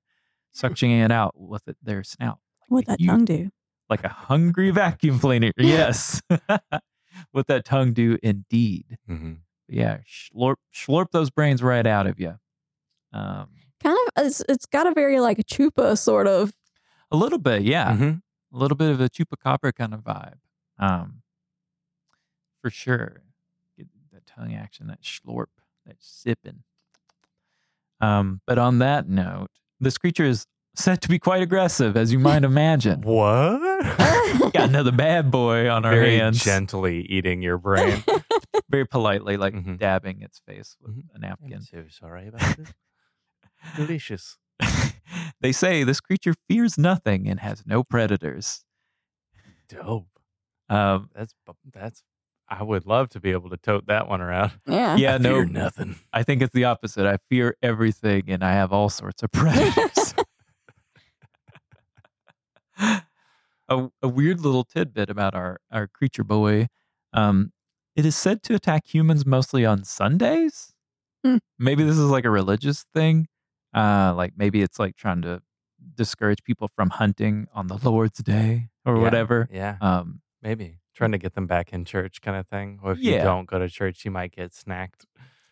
[0.54, 2.38] suctioning it out with it, their snout.
[2.68, 3.50] What a that huge- tongue do?
[3.92, 5.52] Like a hungry vacuum cleaner.
[5.58, 6.20] Yes.
[7.32, 8.98] what that tongue do indeed.
[9.06, 9.34] hmm
[9.68, 9.98] Yeah.
[10.08, 12.34] Slurp, slurp those brains right out of you.
[13.12, 13.48] Um,
[13.82, 14.24] Kind of.
[14.26, 16.52] It's, it's got a very like chupa sort of.
[17.10, 17.62] a little bit.
[17.62, 17.94] Yeah.
[17.96, 18.10] hmm
[18.54, 20.34] a little bit of a chupacabra kind of vibe.
[20.78, 21.22] Um,
[22.60, 23.22] for sure.
[23.78, 25.46] Get that tongue action, that slurp,
[25.86, 26.62] that sipping.
[28.00, 29.48] Um, but on that note,
[29.80, 33.00] this creature is said to be quite aggressive, as you might imagine.
[33.06, 33.60] What?
[34.52, 36.42] Got another bad boy on our Very hands.
[36.42, 38.02] gently eating your brain.
[38.70, 39.78] Very politely, like Mhm.
[39.78, 41.02] dabbing its face with Mhm.
[41.14, 41.52] a napkin.
[41.54, 42.72] I'm so sorry about this.
[43.76, 44.38] Delicious.
[45.40, 48.64] they say this creature fears nothing and has no predators.
[49.68, 50.08] Dope.
[50.68, 52.02] Um, That's bu- that's.
[52.48, 54.52] I would love to be able to tote that one around.
[54.66, 54.96] yeah.
[54.96, 55.96] yeah, I no, fear nothing.
[56.12, 57.06] I think it's the opposite.
[57.06, 59.91] I fear everything and I have all sorts of predators.
[63.78, 66.68] A, a weird little tidbit about our our creature boy.
[67.12, 67.52] Um,
[67.96, 70.72] it is said to attack humans mostly on Sundays.
[71.24, 71.36] Hmm.
[71.58, 73.26] Maybe this is like a religious thing.
[73.74, 75.40] Uh, like maybe it's like trying to
[75.94, 79.48] discourage people from hunting on the Lord's Day or Yeah, whatever.
[79.52, 82.78] Yeah, Um, maybe trying to get them back in church, kind of thing.
[82.82, 85.04] Or if you don't go to church, you might get snacked.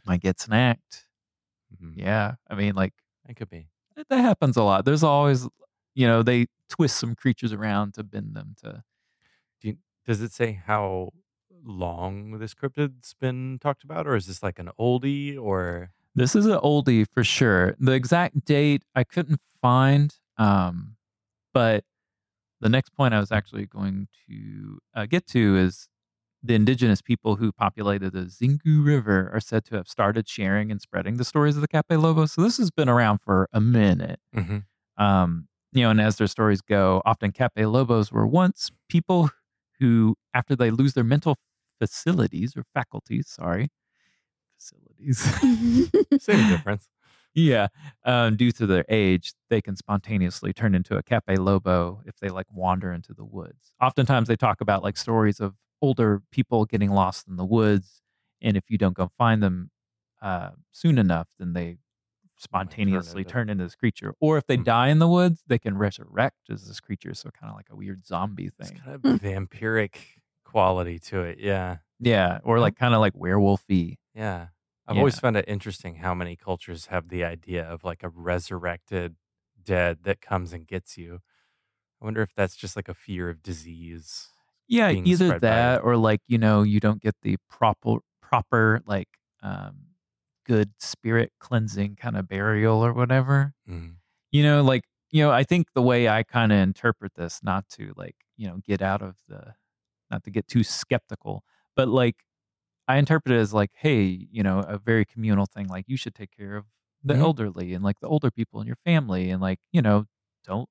[0.07, 1.05] might get snacked.
[1.75, 1.95] Mhm.
[1.97, 2.95] Yeah, I mean, like
[3.29, 3.69] it could be.
[4.09, 4.85] that happens a lot.
[4.85, 5.47] There's always,
[6.01, 8.83] you know, they twist some creatures around to bend them to.
[9.61, 11.11] Do you, does it say how
[11.63, 15.39] long this cryptid's been talked about, or is this like an oldie?
[15.39, 17.77] Or This is an oldie for sure.
[17.79, 20.97] The exact date I couldn't find, um,
[21.53, 21.85] but
[22.63, 25.89] the next point I was actually going to uh, get to is
[26.43, 30.81] the indigenous people who populated the Xingu River are said to have started sharing and
[30.81, 32.27] spreading the stories of the Capelobo.
[32.27, 34.21] So this has been around for a minute.
[34.35, 34.65] Mhm.
[34.97, 39.31] Um, you know, and as their stories go, often Capelobos were once people
[39.79, 41.37] who, after they lose their mental
[41.79, 43.69] facilities or faculties, sorry,
[44.59, 45.19] facilities.
[46.23, 46.89] same difference.
[47.35, 47.69] Yeah,
[48.05, 52.47] um, due to their age, they can spontaneously turn into a capelobo if they like
[52.53, 53.73] wander into the woods.
[53.81, 58.03] Oftentimes, they talk about like stories of older people getting lost in the woods,
[58.43, 59.71] and if you don't go find them
[60.21, 61.77] uh, soon enough, then they
[62.41, 64.15] spontaneously turn into this creature.
[64.21, 64.63] Or if they Hmm.
[64.63, 67.15] die in the woods, they can resurrect as this creature.
[67.15, 68.71] So kind of like a weird zombie It's thing.
[68.71, 69.97] kind of vampiric
[70.45, 71.39] quality to it.
[71.39, 73.97] Yeah, Yeah, or like kind of like werewolfy.
[74.15, 74.49] yeah.
[74.87, 74.99] I've Yeah.
[74.99, 79.17] always found it interesting how many cultures have the idea of like a resurrected
[79.63, 81.21] dead that comes and gets you.
[82.03, 84.29] I wonder if that's just like a fear of disease.
[84.69, 89.09] Yeah, either that or like, you know, you don't get the proper proper like
[89.43, 89.87] um
[90.51, 93.55] good spirit cleansing kind of burial or whatever.
[93.69, 93.97] Mm.
[94.33, 97.69] You know, like, you know, I think the way I kind of interpret this not
[97.71, 99.55] to like, you know, get out of the
[100.11, 101.45] not to get too skeptical,
[101.77, 102.17] but like
[102.89, 106.15] I interpret it as like, hey, you know, a very communal thing like you should
[106.15, 106.67] take care of
[107.05, 107.21] the Mhm.
[107.21, 110.07] elderly and like the older people in your family and like, you know,
[110.45, 110.69] don't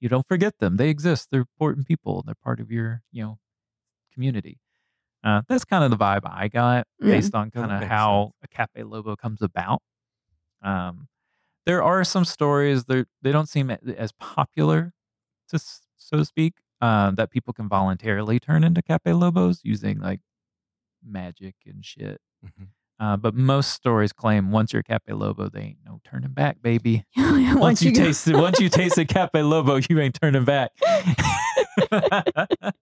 [0.00, 0.76] you don't forget them.
[0.78, 1.28] They exist.
[1.30, 2.22] They're important people.
[2.24, 3.38] They're part of your, you know,
[4.12, 4.60] community.
[5.22, 9.16] Uh, that's kind of the vibe I got based on kind of how a Capelobo
[9.18, 9.82] comes about.
[10.62, 11.08] Um,
[11.66, 14.92] there are some stories that they don't seem as popular,
[15.50, 20.20] to so to speak, uh, that people can voluntarily turn into Capelobos using like
[21.06, 22.20] magic and shit.
[22.44, 22.68] Mhm.
[22.98, 27.04] Uh, but most stories claim once you're a Capelobo, they ain't no turning back, baby.
[27.16, 30.70] once, Once, you, go- taste it, once you taste a Capelobo, you ain't turning back.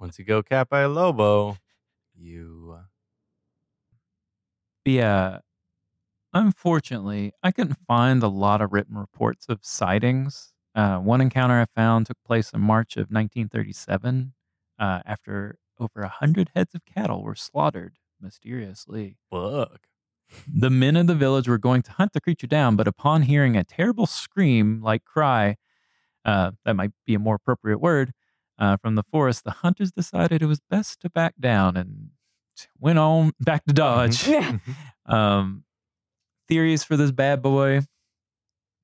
[0.00, 1.56] Once you go Capelobo,
[2.22, 2.76] you.
[2.78, 2.82] uh,
[4.84, 5.38] yeah.
[6.34, 10.52] Unfortunately, I couldn't find a lot of written reports of sightings.
[10.74, 14.32] Uh, one encounter I found took place in March of 1937
[14.78, 19.16] uh, after over a hundred heads of cattle were slaughtered mysteriously.
[19.30, 19.80] Fuck.
[20.46, 23.56] The men of the village were going to hunt the creature down, but upon hearing
[23.56, 25.56] a terrible scream like cry,
[26.24, 28.12] uh, that might be a more appropriate word,
[28.62, 32.10] uh, from the forest, the hunters decided it was best to back down and
[32.78, 34.28] went on back to Dodge.
[35.06, 35.64] Um,
[36.48, 37.80] theories for this bad boy.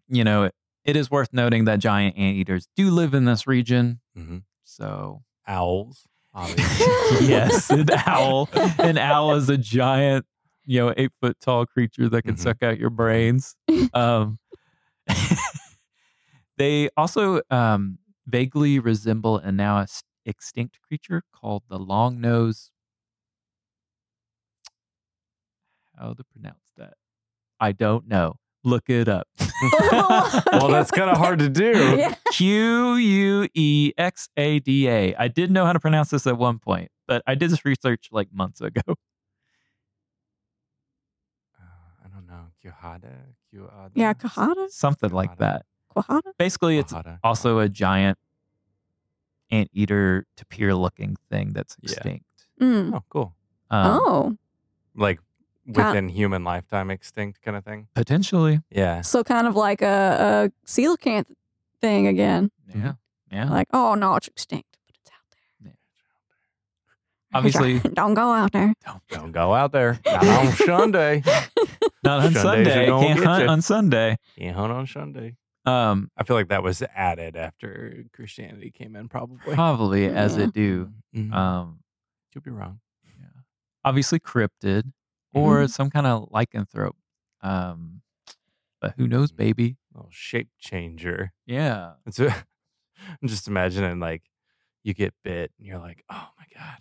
[0.08, 4.00] You know, it, it is worth noting that giant anteaters do live in this region.
[4.16, 4.42] Mhm.
[4.64, 6.04] So, Owls.
[7.20, 8.48] Yes, an owl.
[8.78, 10.24] An owl is a giant,
[10.66, 12.38] you know, eight foot tall creature that can Mhm.
[12.38, 13.56] suck out your brains.
[13.92, 14.38] Um,
[16.56, 19.84] they also um, vaguely resemble a now
[20.26, 22.70] extinct creature called the long nose.
[25.98, 26.94] How to pronounce that?
[27.58, 28.36] I don't know.
[28.62, 29.26] Look it up.
[30.52, 31.72] well, that's kind of hard to do.
[31.98, 32.14] Yeah.
[32.32, 35.14] Q U E X A D A.
[35.16, 38.08] I did know how to pronounce this at one point, but I did this research
[38.12, 38.82] like months ago.
[41.58, 42.46] Uh, I don't know.
[42.64, 43.12] Quijada?
[43.52, 43.90] Quijada?
[43.94, 44.68] Yeah, Kahada?
[44.70, 45.64] Something like that.
[45.94, 46.32] Quahada?
[46.38, 47.18] Basically, it's Quijada.
[47.24, 48.18] also a giant
[49.50, 51.92] anteater tapir looking thing that's Yeah.
[51.92, 52.24] extinct.
[52.60, 52.94] Mm.
[52.94, 53.34] Oh, cool.
[53.70, 54.36] Um, oh,
[54.94, 55.20] Like
[55.74, 57.88] Ca- within human lifetime extinct kind of thing.
[57.94, 58.60] Potentially.
[58.70, 59.00] Yeah.
[59.02, 61.32] so kind of like a, a coelacanth
[61.80, 62.50] thing again.
[62.74, 62.94] Yeah.
[63.30, 63.48] Yeah.
[63.50, 65.74] Like, oh no, it's extinct, but it's out there.
[67.34, 68.72] Obviously, don't go out there.
[69.10, 70.00] Don't go out there.
[70.06, 71.22] Not on Sunday.
[72.02, 72.86] not on Sundays are Sunday.
[72.86, 73.50] gonna Can't get hunt ya.
[73.52, 74.16] on Sunday.
[74.36, 75.36] You hunt on Sunday.
[75.68, 79.54] Um, I feel like that was added after Christianity came in, probably.
[79.54, 80.90] probably as it do.
[81.14, 81.32] Mhm.
[81.32, 81.80] Um,
[82.32, 82.80] Could be wrong.
[83.04, 83.26] yeah.
[83.84, 84.92] Obviously, cryptid
[85.34, 86.92] or some kind of lycanthrope.
[87.42, 88.02] Um,
[88.80, 89.76] but who knows, baby?
[89.94, 91.32] little shape changer.
[91.46, 91.94] Yeah.
[92.06, 94.22] It's a, I'm just imagining like
[94.84, 96.78] you get bit and you're like, oh my god,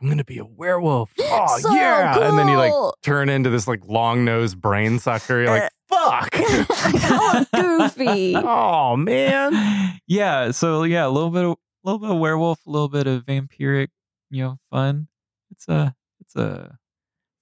[0.00, 1.12] I'm gonna be a werewolf.
[1.20, 2.72] Oh So yeah, and then you like
[3.02, 5.38] turn into this like long nosed brain sucker.
[5.40, 6.30] You're like, fuck.
[6.36, 8.34] oh, goofy.
[8.36, 10.00] oh man.
[10.06, 13.06] yeah, so yeah, a little bit of a little bit of werewolf, a little bit
[13.06, 13.88] of vampiric,
[14.30, 15.08] you know, fun.
[15.50, 16.78] It's a it's a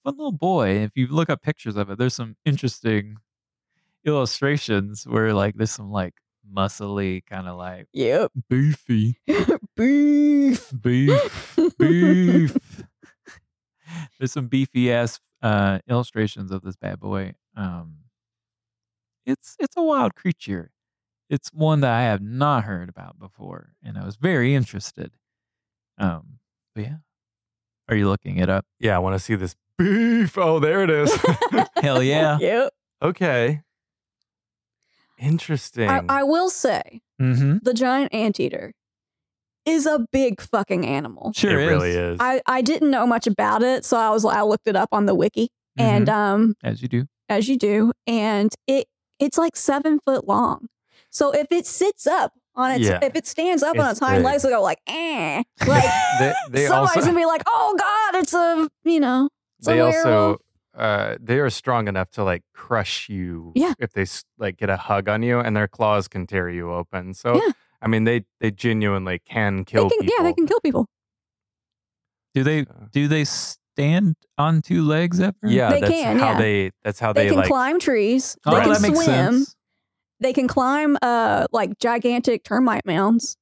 [0.05, 0.71] fun little boy.
[0.79, 3.17] If you look up pictures of it, there's some interesting
[4.07, 6.15] illustrations where like there's some like
[6.51, 8.33] muscly kind of like Yep.
[8.49, 9.19] beefy
[9.77, 10.73] Beef.
[10.81, 12.57] beef beef.
[14.19, 17.35] there's some beefy ass uh illustrations of this bad boy.
[17.57, 17.97] Um
[19.29, 20.71] it's it's a wild creature.
[21.31, 25.13] It's one that I have not heard about before, and I was very interested.
[25.99, 26.39] Um,
[26.75, 26.97] but yeah,
[27.89, 28.65] are you looking it up?
[28.81, 30.37] Yeah, I want to see this beef.
[30.39, 31.15] Oh, there it is.
[31.83, 32.39] Hell yeah!
[32.41, 32.73] Yep.
[33.03, 33.61] okay.
[35.19, 35.89] Interesting.
[35.89, 37.59] I, I will say Mm-hmm.
[37.63, 38.73] the giant anteater
[39.67, 41.33] is a big fucking animal.
[41.35, 41.69] Sure it is.
[41.69, 42.17] really is.
[42.21, 45.07] I, I didn't know much about it, so I was I looked it up on
[45.07, 47.07] the wiki, and um, As you do.
[47.29, 48.87] as you do, and it
[49.19, 50.69] it's like seven foot long.
[51.11, 52.99] So if it sits up on its, Yeah.
[53.03, 55.43] if it stands up on It's its hind legs, it'll go like, eh.
[55.67, 55.85] Like
[56.19, 59.29] they they somebody's also gonna be like, oh god, it's a you know,
[59.59, 60.41] it's a they also werewolf.
[60.77, 63.75] uh they are strong enough to like crush you Yeah.
[63.79, 64.07] if they
[64.39, 67.53] like get a hug on you and their claws can tear you open so Yeah.
[67.83, 70.87] i mean they they genuinely can kill they can, people yeah, they can kill people.
[72.35, 73.25] Do they do they
[73.79, 75.35] stand on two legs ever?
[75.45, 76.39] yeah They that's can, how yeah.
[76.39, 78.37] they that's how They, they, can like climb trees.
[78.45, 78.65] Oh, they Right.
[78.65, 79.07] can that makes swim.
[79.07, 79.57] sense.
[80.21, 83.37] They can climb uh like gigantic termite mounds.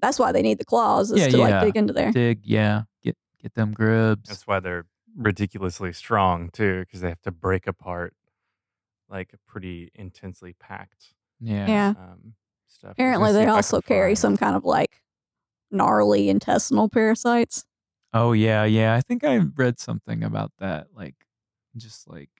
[0.00, 1.42] That's why they need the claws is Yeah, to yeah.
[1.48, 2.12] like dig into there.
[2.12, 2.82] Dig, yeah.
[3.02, 4.28] Get get them grubs.
[4.28, 8.12] that's why they're ridiculously strong too because they have to break apart
[9.08, 11.66] like a pretty intensely packed yeah.
[11.66, 11.88] Yeah.
[11.98, 12.34] um
[12.68, 14.64] stuff I was gonna Apparently, see they if I also carry find- some kind of
[14.64, 15.00] like
[15.70, 17.64] gnarly intestinal parasites.
[18.12, 18.94] Oh yeah, yeah.
[18.94, 20.88] I think I read something about that.
[20.94, 21.14] Like,
[21.76, 22.30] just like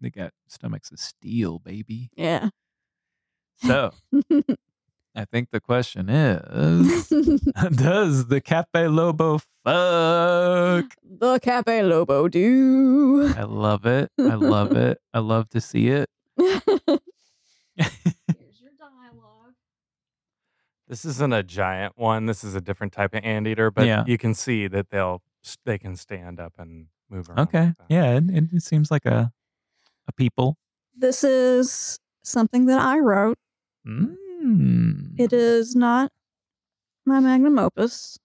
[0.00, 2.10] they got stomachs of steel, baby.
[2.16, 2.50] Yeah.
[3.56, 3.92] So
[5.14, 7.08] I think the question is:
[7.76, 10.94] Does the Capelobo fuck?
[11.04, 13.32] the Capelobo do.
[13.36, 14.10] I love it.
[14.18, 14.98] I love it.
[15.12, 16.08] I love to see it.
[20.92, 21.14] Here's your dialogue.
[21.14, 22.26] This isn't a giant one.
[22.26, 24.04] This is a different type of anteater, but Yeah.
[24.06, 25.22] you can see that they'll
[25.64, 27.40] they can stand up and move around.
[27.40, 27.64] Okay.
[27.66, 27.74] like.
[27.88, 29.32] Yeah, it, it, it seems like a
[30.08, 30.56] a people.
[30.96, 33.38] This is something that I wrote.
[33.86, 35.18] Mm.
[35.18, 36.10] It is not
[37.06, 38.18] my magnum opus.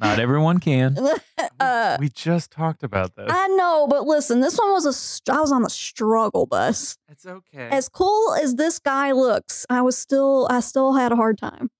[0.00, 0.96] Not everyone can.
[1.60, 3.26] uh, we just talked about this.
[3.30, 4.92] I know, but listen, this one was a.
[4.92, 6.96] St- I was on the struggle bus.
[7.08, 7.68] it's okay.
[7.70, 10.46] As cool as this guy looks, I was still.
[10.50, 11.70] I still had a hard time.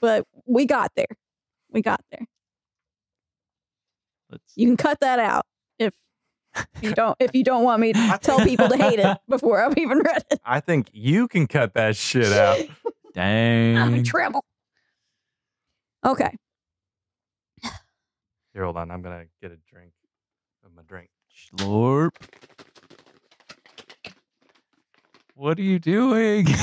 [0.00, 1.06] But we got there.
[1.70, 2.26] We got there.
[4.30, 4.52] Let's.
[4.56, 5.44] You can cut that out
[5.80, 5.92] if
[6.80, 7.16] you don't.
[7.18, 10.24] If you don't want me to tell people to hate it before I've even read
[10.30, 10.40] it.
[10.44, 12.60] I think you can cut that shit out.
[13.14, 13.76] Dang.
[13.76, 14.44] I'm in trouble.
[16.06, 16.36] Okay.
[18.52, 18.90] Here, hold on.
[18.90, 19.92] I'm gonna get a drink.
[20.64, 21.10] of my drink.
[21.34, 22.10] Slurp.
[25.34, 26.46] What are you doing?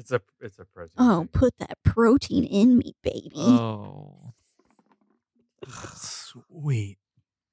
[0.00, 0.92] It's a it's a protein.
[0.98, 1.32] Oh, shake.
[1.32, 3.32] put that protein in me, baby.
[3.34, 4.32] oh.
[5.96, 6.98] sweet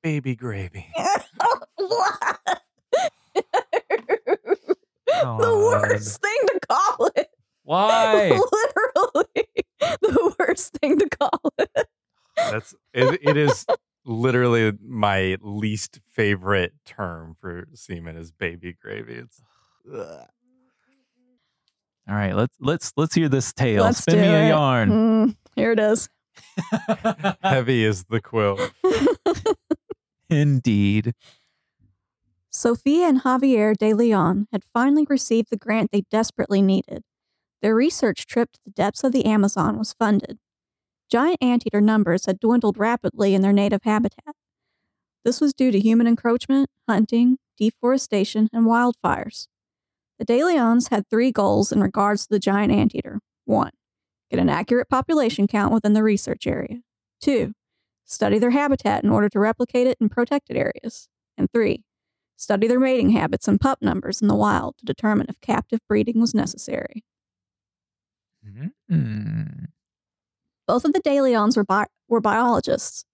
[0.03, 0.85] baby gravy.
[5.07, 7.27] The worst thing to call it.
[7.63, 8.29] Why?
[8.29, 9.47] Literally,
[10.01, 11.87] the worst thing to call it.
[12.37, 12.75] That's
[13.35, 13.65] it, it is
[14.05, 19.15] literally my least favorite term for semen is baby gravy.
[19.15, 19.41] It's
[19.93, 20.27] ugh.
[22.07, 23.83] All right, let's let's let's hear this tale.
[23.83, 24.49] Let's Spin do me a it.
[24.49, 24.89] yarn.
[24.89, 26.07] Mm, here it is.
[27.41, 28.71] heavy is the quilt.
[30.29, 31.13] Indeed.
[32.51, 37.03] Sophia and Javier de Leon had finally received the grant they desperately needed.
[37.61, 40.37] Their research trip to the depths of the Amazon was funded.
[41.09, 44.35] Giant anteater numbers had dwindled rapidly in their native habitat.
[45.23, 49.47] This was due to human encroachment, hunting, deforestation, and wildfires.
[50.19, 53.19] The De Leons had three goals in regards to the giant anteater.
[53.45, 53.71] One,
[54.29, 56.81] get an accurate population count within the research area.
[57.21, 57.53] Two,
[58.05, 61.09] study their habitat in order to replicate it in protected areas.
[61.37, 61.83] And three,
[62.37, 66.21] study their mating habits and pup numbers in the wild to determine if captive breeding
[66.21, 67.03] was necessary.
[68.91, 69.67] Mm.
[70.67, 73.05] Both of the De Leons were, bi- were biologists.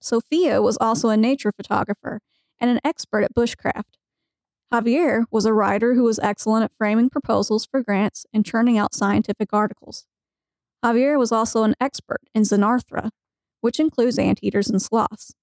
[0.00, 2.20] Sophia was also a nature photographer
[2.60, 3.98] and an expert at bushcraft.
[4.72, 8.94] Javier was a writer who was excellent at framing proposals for grants and churning out
[8.94, 10.06] scientific articles.
[10.84, 13.10] Javier was also an expert in Xenarthra,
[13.60, 15.34] which includes anteaters and sloths.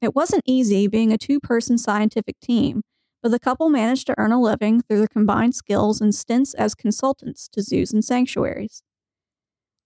[0.00, 2.82] It wasn't easy being a two person scientific team,
[3.22, 6.74] but the couple managed to earn a living through their combined skills and stints as
[6.74, 8.82] consultants to zoos and sanctuaries.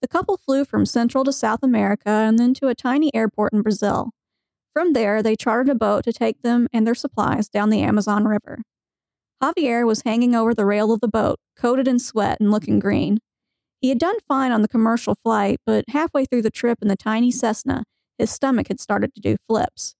[0.01, 3.62] The couple flew from Central to South America and then to a tiny airport in
[3.62, 4.11] Brazil.
[4.72, 8.24] From there, they chartered a boat to take them and their supplies down the Amazon
[8.26, 8.62] River.
[9.42, 13.18] Javier was hanging over the rail of the boat, coated in sweat and looking green.
[13.80, 16.96] He had done fine on the commercial flight, but halfway through the trip in the
[16.96, 17.84] tiny Cessna,
[18.18, 19.94] his stomach had started to do flips.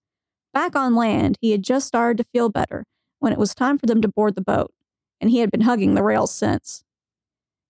[0.53, 2.85] Back on land, he had just started to feel better
[3.21, 4.73] when it was time for them to board the boat,
[5.21, 6.83] and he had been hugging the rails since.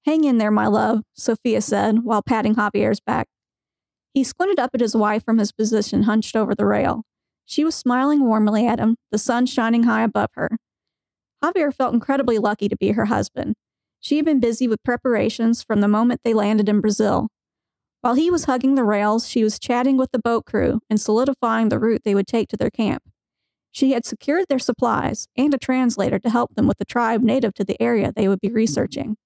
[0.09, 3.29] Hang in there, my love, Sophia said while patting Javier's back.
[4.15, 7.03] He squinted up at his wife from his position hunched over the rail.
[7.45, 10.57] She was smiling warmly at him, the sun shining high above her.
[11.45, 13.57] Javier felt incredibly lucky to be her husband.
[14.01, 17.29] She had been busy with preparations from the moment they landed in Brazil.
[18.01, 21.69] While he was hugging the rails, she was chatting with the boat crew and solidifying
[21.69, 23.03] the route they would take to their camp.
[23.73, 27.53] She had secured their supplies and a translator to help them with the tribe native
[27.57, 29.19] to the area they would be researching.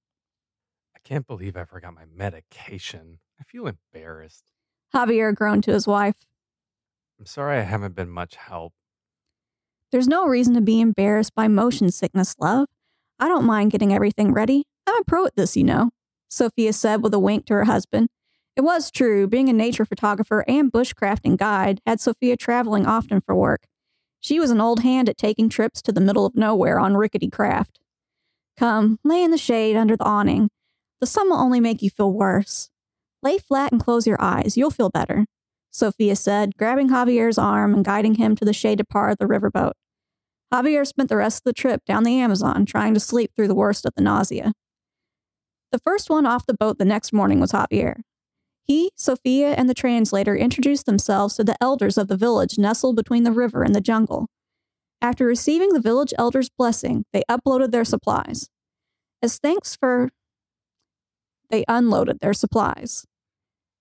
[1.05, 3.19] Can't believe I forgot my medication.
[3.41, 4.45] I feel embarrassed.
[4.95, 6.17] Javier groaned to his wife.
[7.19, 8.73] I'm sorry I haven't been much help.
[9.91, 12.69] There's no reason to be embarrassed by motion sickness, love.
[13.19, 14.65] I don't mind getting everything ready.
[14.87, 15.91] I'm a pro at this, you know,
[16.29, 18.09] Sophia said with a wink to her husband.
[18.57, 23.35] It was true, being a nature photographer and bushcrafting guide had Sophia traveling often for
[23.35, 23.63] work.
[24.21, 27.29] She was an old hand at taking trips to the middle of nowhere on rickety
[27.29, 27.79] craft.
[28.57, 30.51] Come, lay in the shade under the awning.
[31.03, 32.71] The sun will only make you feel worse.
[33.25, 34.57] Lay flat and close your eyes.
[34.57, 35.27] You'll feel better,
[35.73, 39.73] Sophia said, grabbing Javier's arm and guiding him to the shaded part of the riverboat.
[40.55, 43.55] Javier spent the rest of the trip down the Amazon trying to sleep through the
[43.57, 44.53] worst of the nausea.
[45.73, 48.03] The first one off the boat the next morning was Javier.
[48.63, 53.25] He, Sophia, and the translator introduced themselves to the elders of the village nestled between
[53.25, 54.29] the river and the jungle.
[55.01, 58.49] After receiving the village elder's blessing, they uploaded their supplies.
[59.21, 60.11] As thanks for.
[61.53, 63.05] They unloaded their supplies.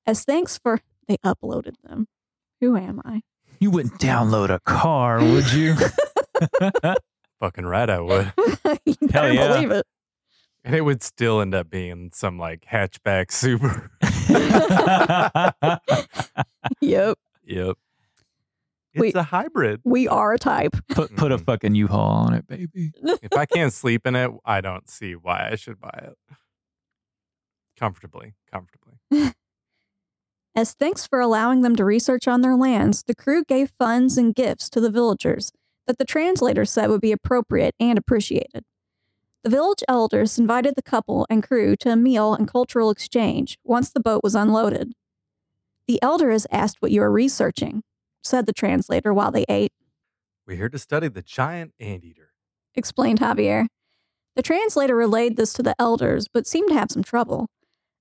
[0.06, 0.82] As thanks for.
[1.08, 2.08] They uploaded them.
[2.62, 3.22] Who am I?
[3.60, 5.76] You wouldn't download a car, would you?
[7.42, 8.32] Fucking right, I would.
[8.86, 9.48] you better yeah.
[9.48, 9.86] believe it.
[10.64, 13.92] and it would still end up being some like hatchback super.
[16.80, 17.18] Yep.
[17.44, 17.78] yep.
[18.94, 19.16] It's Wait.
[19.16, 19.82] a hybrid.
[19.84, 20.78] We are a type.
[20.90, 22.94] put put a fucking U-Haul on it, baby.
[23.22, 26.18] If I can't sleep in it, I don't see why I should buy it.
[27.82, 28.36] Comfortably.
[28.52, 29.00] Comfortably.
[30.56, 34.36] As thanks for allowing them to research on their lands, the crew gave funds and
[34.36, 35.52] gifts to the villagers
[35.88, 38.64] that the translator said would be appropriate and appreciated.
[39.44, 43.90] The village elders invited the couple and crew to a meal and cultural exchange once
[43.90, 44.94] the boat was unloaded.
[45.88, 47.82] The elder has asked what you are researching,
[48.22, 49.74] said the translator while they ate,
[50.46, 52.34] We're here to study the giant anteater.
[52.76, 53.66] explained Javier.
[54.36, 57.48] The translator relayed this to the elders, but seemed to have some trouble.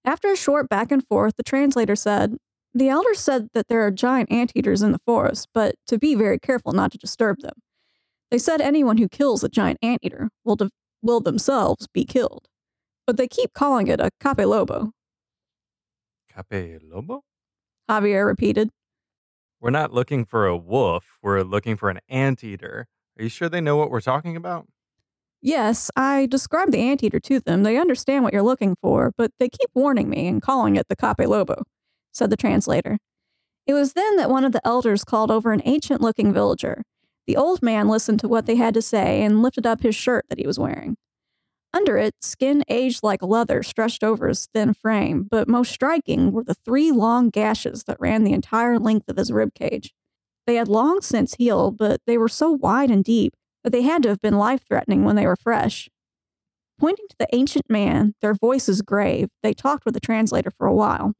[0.05, 2.36] After a short back and forth, the translator said,
[2.74, 6.38] The elders said that there are giant anteaters in the forest, but to be very
[6.38, 7.55] careful not to disturb them.
[8.30, 10.70] They said anyone who kills a giant anteater will, de-
[11.03, 12.46] will themselves be killed.
[13.07, 14.92] But they keep calling it a capelobo,
[16.34, 17.22] Cape Lobo?
[17.90, 18.70] Javier repeated.
[19.61, 21.05] We're not looking for a wolf.
[21.22, 22.86] We're looking for an anteater.
[23.18, 24.66] Are you sure they know what we're talking about?
[25.43, 27.62] Yes, I described the anteater to them.
[27.62, 30.97] They understand what you're looking for, but they keep warning me and calling it the
[30.97, 31.62] capelobo,
[32.12, 32.99] said the translator.
[33.66, 36.82] It was then that one of the elders called over an ancient looking villager.
[37.26, 40.26] The old man listened to what they had to say and lifted up his shirt
[40.28, 40.97] that he was wearing.
[41.72, 46.43] Under it, skin aged like leather stretched over his thin frame, but most striking were
[46.43, 49.95] the three long gashes that ran the entire length of his rib cage.
[50.47, 53.34] They had long since healed, but they were so wide and deep
[53.64, 55.88] that they had to have been life threatening when they were fresh.
[56.78, 60.74] Pointing to the ancient man, their voices grave, they talked with the translator for a
[60.74, 61.12] while.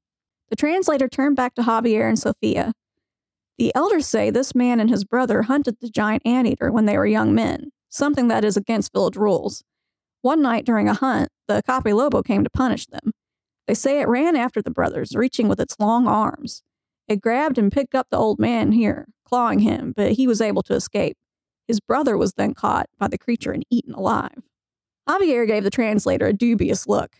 [0.49, 2.73] The translator turned back to Javier and Sophia.
[3.59, 7.07] The elders say this man and his brother hunted the giant anteater when they were
[7.07, 9.63] young men, something that is against village rules.
[10.23, 13.13] One night during a hunt, the Capelobo came to punish them.
[13.67, 16.63] They say it ran after the brothers, reaching with its long arms.
[17.07, 20.63] It grabbed and picked up the old man here, clawing him, but he was able
[20.65, 21.17] to escape.
[21.71, 24.43] His brother was then caught by the creature and eaten alive.
[25.09, 27.19] Javier gave the translator a dubious look.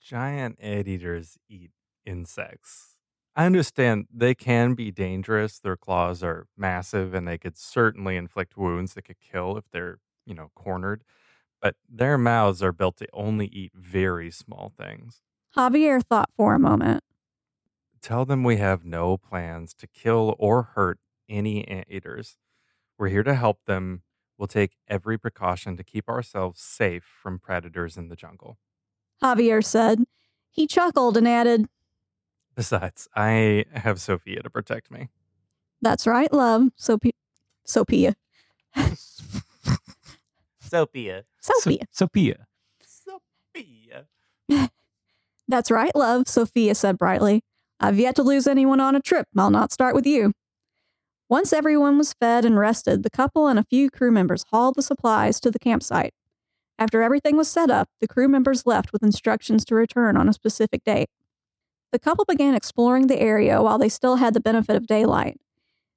[0.00, 1.70] Giant ant eaters eat
[2.04, 2.96] insects.
[3.36, 5.60] I understand they can be dangerous.
[5.60, 10.00] Their claws are massive and they could certainly inflict wounds that could kill if they're,
[10.26, 11.04] you know, cornered.
[11.62, 15.22] But their mouths are built to only eat very small things.
[15.56, 17.04] Javier thought for a moment.
[18.02, 20.98] Tell them we have no plans to kill or hurt
[21.28, 22.38] any anteaters.
[22.98, 24.02] We're here to help them.
[24.36, 28.58] We'll take every precaution to keep ourselves safe from predators in the jungle.
[29.22, 30.04] Javier said.
[30.50, 31.66] He chuckled and added,
[32.56, 35.10] Besides, I have Sophia to protect me.
[35.80, 36.70] That's right, love.
[36.74, 37.12] Sophia.
[37.64, 38.16] Sophia.
[40.60, 41.24] Sophia.
[41.40, 41.86] Sophia.
[41.92, 42.46] Sophia.
[42.84, 44.06] Sophia.
[45.48, 47.42] That's right, love, Sophia said brightly.
[47.78, 49.28] I've yet to lose anyone on a trip.
[49.36, 50.32] I'll not start with you.
[51.30, 54.82] Once everyone was fed and rested, the couple and a few crew members hauled the
[54.82, 56.14] supplies to the campsite.
[56.78, 60.32] After everything was set up, the crew members left with instructions to return on a
[60.32, 61.10] specific date.
[61.92, 65.38] The couple began exploring the area while they still had the benefit of daylight.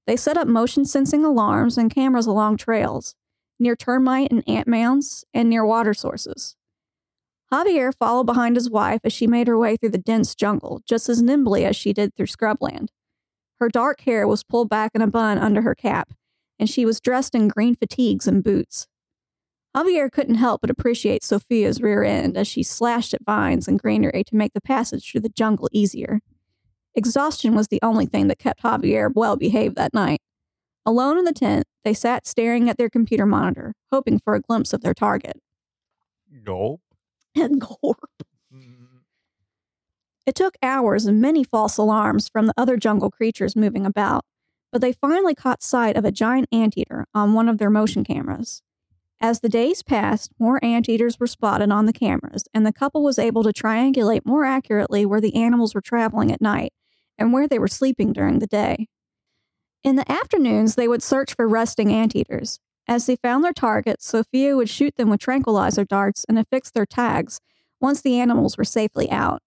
[0.06, 3.16] They set up motion sensing alarms and cameras along trails,
[3.58, 6.58] near termite and ant mounds, and near water sources.
[7.54, 11.08] Javier followed behind his wife as she made her way through the dense jungle, just
[11.08, 12.90] as nimbly as she did through scrubland.
[13.62, 16.14] Her dark hair was pulled back in a bun under her cap,
[16.58, 18.88] and she was dressed in green fatigues and boots.
[19.78, 24.24] Javier couldn't help but appreciate Sophia's rear end as she slashed at vines and greenery
[24.26, 26.22] to make the passage through the jungle easier.
[26.96, 30.22] Exhaustion was the only thing that kept Javier well behaved that night.
[30.84, 34.74] Alone in the tent, they sat staring at their computer monitor, hoping for a glimpse
[34.74, 35.40] of their target.
[36.44, 36.82] Gulp.
[37.36, 38.10] And Gorp.
[40.26, 44.24] It took hours and many false alarms from the other jungle creatures moving about,
[44.72, 48.62] but they finally caught sight of a giant anteater on one of their motion cameras.
[49.20, 53.20] As the days passed, more anteaters were spotted on the cameras, and the couple was
[53.20, 56.74] able to triangulate more accurately where the animals were traveling at night
[57.20, 58.88] and where they were sleeping during the day.
[59.84, 62.60] In the afternoons, they would search for resting anteaters.
[62.88, 66.86] As they found their targets, Sophia would shoot them with tranquilizer darts and affix their
[66.86, 67.40] tags
[67.80, 69.42] once the animals were safely out.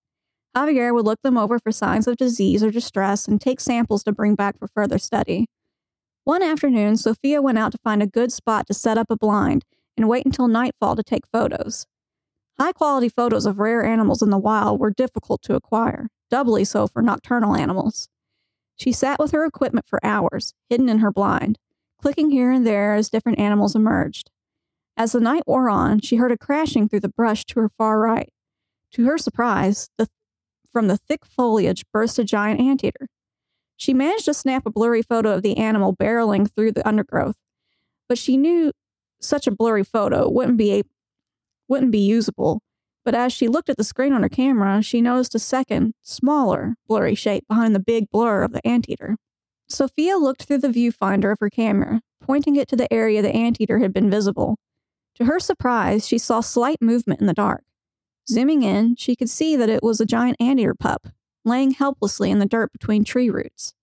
[0.55, 4.13] Javier would look them over for signs of disease or distress and take samples to
[4.13, 5.47] bring back for further study.
[6.23, 9.65] One afternoon, Sophia went out to find a good spot to set up a blind
[9.97, 11.87] and wait until nightfall to take photos.
[12.59, 16.87] High quality photos of rare animals in the wild were difficult to acquire, doubly so
[16.87, 18.09] for nocturnal animals.
[18.77, 21.59] She sat with her equipment for hours, hidden in her blind,
[22.01, 24.31] clicking here and there as different animals emerged.
[24.97, 27.99] As the night wore on, she heard a crashing through the brush to her far
[27.99, 28.33] right.
[28.93, 30.09] To her surprise, the,
[30.75, 33.09] from the thick foliage burst a giant anteater.
[33.77, 37.37] She managed to snap a blurry photo of the animal barreling through the undergrowth,
[38.09, 38.73] but she knew
[39.21, 40.83] such a blurry photo wouldn't be a,
[41.69, 42.61] wouldn't be usable.
[43.05, 46.75] But as she looked at the screen on her camera, she noticed a second, smaller,
[46.89, 49.17] blurry shape behind the big blur of the anteater.
[49.69, 53.79] Sophia looked through the viewfinder of her camera, pointing it to the area the anteater
[53.79, 54.57] had been visible.
[55.17, 57.63] To her surprise, she saw slight movement in the dark.
[58.29, 61.09] Zooming in, she could see that it was a giant anteater pup,
[61.45, 63.75] laying helplessly in the dirt between tree roots.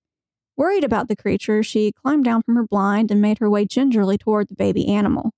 [0.57, 4.17] Worried about the creature, she climbed down from her blind and made her way gingerly
[4.17, 5.31] toward the baby animal.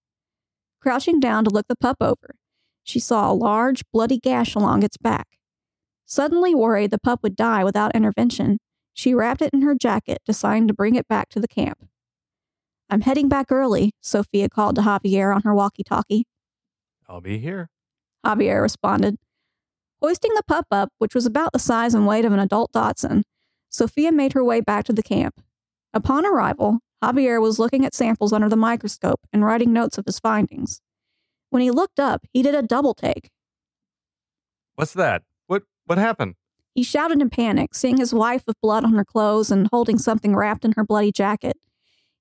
[0.81, 2.35] Crouching down to look the pup over,
[2.83, 5.27] she saw a large, bloody gash along its back.
[6.05, 8.57] Suddenly worried the pup would die without intervention,
[8.93, 11.87] she wrapped it in her jacket, deciding to bring it back to the camp.
[12.89, 16.25] I'm heading back early, Sophia called to Javier on her walkie talkie.
[17.07, 17.69] I'll be here.
[18.25, 19.17] Javier responded.
[20.01, 23.23] Hoisting the pup up, which was about the size and weight of an adult dachshund,
[23.69, 25.41] Sophia made her way back to the camp.
[25.93, 30.19] Upon arrival, Javier was looking at samples under the microscope and writing notes of his
[30.19, 30.81] findings.
[31.49, 33.29] When he looked up, he did a double take.
[34.75, 35.23] What's that?
[35.47, 36.35] What what happened?
[36.73, 40.35] He shouted in panic, seeing his wife with blood on her clothes and holding something
[40.35, 41.57] wrapped in her bloody jacket.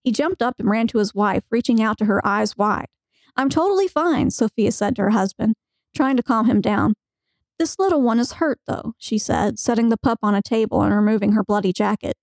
[0.04, 2.88] He jumped up and ran to his wife, reaching out to her eyes wide.
[3.36, 5.54] I'm totally fine, Sophia said to her husband,
[5.94, 6.94] trying to calm him down.
[7.58, 10.94] This little one is hurt, though, she said, setting the pup on a table and
[10.94, 12.16] removing her bloody jacket.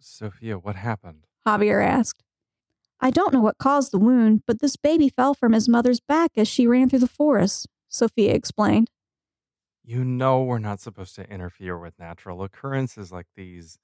[0.00, 1.26] Sophia, what happened?
[1.46, 2.22] Javier asked.
[3.00, 6.32] I don't know what caused the wound, but this baby fell from his mother's back
[6.36, 8.90] as she ran through the forest, Sophia explained.
[9.84, 13.78] You know we're not supposed to interfere with natural occurrences like these.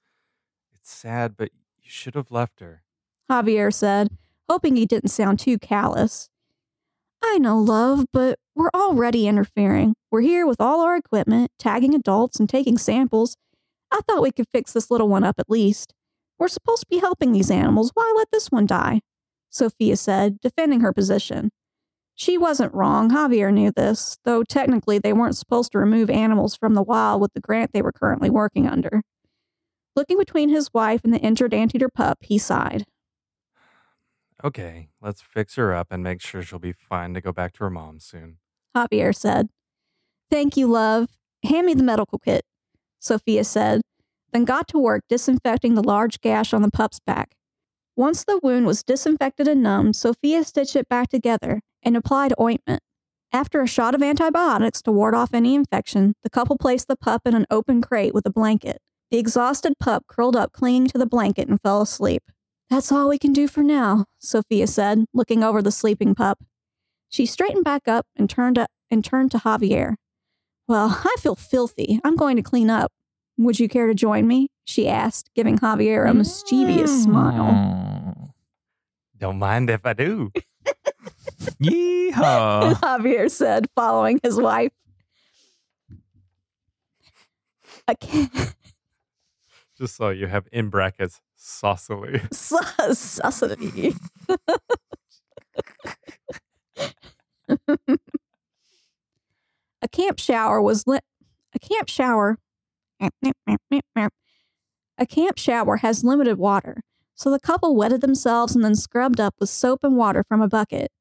[0.73, 2.83] It's sad, but you should have left her.
[3.29, 4.09] Javier said,
[4.49, 6.29] hoping he didn't sound too callous.
[7.23, 9.93] I know, love, but we're already interfering.
[10.11, 13.35] We're here with all our equipment, tagging adults and taking samples.
[13.91, 15.93] I thought we could fix this little one up at least.
[16.37, 17.91] We're supposed to be helping these animals.
[17.93, 19.01] Why let this one die?
[19.49, 21.49] Sophia said, defending her position.
[22.15, 23.09] She wasn't wrong.
[23.11, 27.33] Javier knew this, though technically they weren't supposed to remove animals from the wild with
[27.33, 29.01] the grant they were currently working under.
[29.95, 32.85] Looking between his wife and the injured anteater pup, he sighed.
[34.43, 37.63] Okay, let's fix her up and make sure she'll be fine to go back to
[37.63, 38.37] her mom soon.
[38.75, 39.49] Javier said.
[40.31, 41.09] Thank you, love.
[41.43, 42.43] Hand me the medical kit,
[42.99, 43.81] Sophia said,
[44.31, 47.35] then got to work disinfecting the large gash on the pup's back.
[47.95, 52.81] Once the wound was disinfected and numbed, Sophia stitched it back together and applied ointment.
[53.31, 57.21] After a shot of antibiotics to ward off any infection, the couple placed the pup
[57.25, 58.81] in an open crate with a blanket.
[59.11, 62.23] The exhausted pup curled up, clinging to the blanket, and fell asleep.
[62.69, 66.43] That's all we can do for now, Sophia said, looking over the sleeping pup.
[67.09, 69.95] She straightened back up and turned to, and turned to Javier.
[70.67, 71.99] Well, I feel filthy.
[72.03, 72.91] I'm going to clean up.
[73.37, 74.49] Would you care to join me?
[74.65, 77.51] she asked, giving Javier a mischievous smile.
[77.51, 78.29] Mm.
[79.17, 80.31] Don't mind if I do.
[81.61, 82.73] Yeehaw.
[82.75, 84.71] Javier said, following his wife.
[87.87, 88.53] A ca-
[89.77, 92.21] Just so you have in brackets saucily.
[92.31, 93.95] sausage.
[99.81, 101.03] a camp shower was lit.
[101.55, 102.37] A camp shower.
[104.97, 106.81] A camp shower has limited water,
[107.15, 110.49] so the couple wetted themselves and then scrubbed up with soap and water from a
[110.49, 110.91] bucket.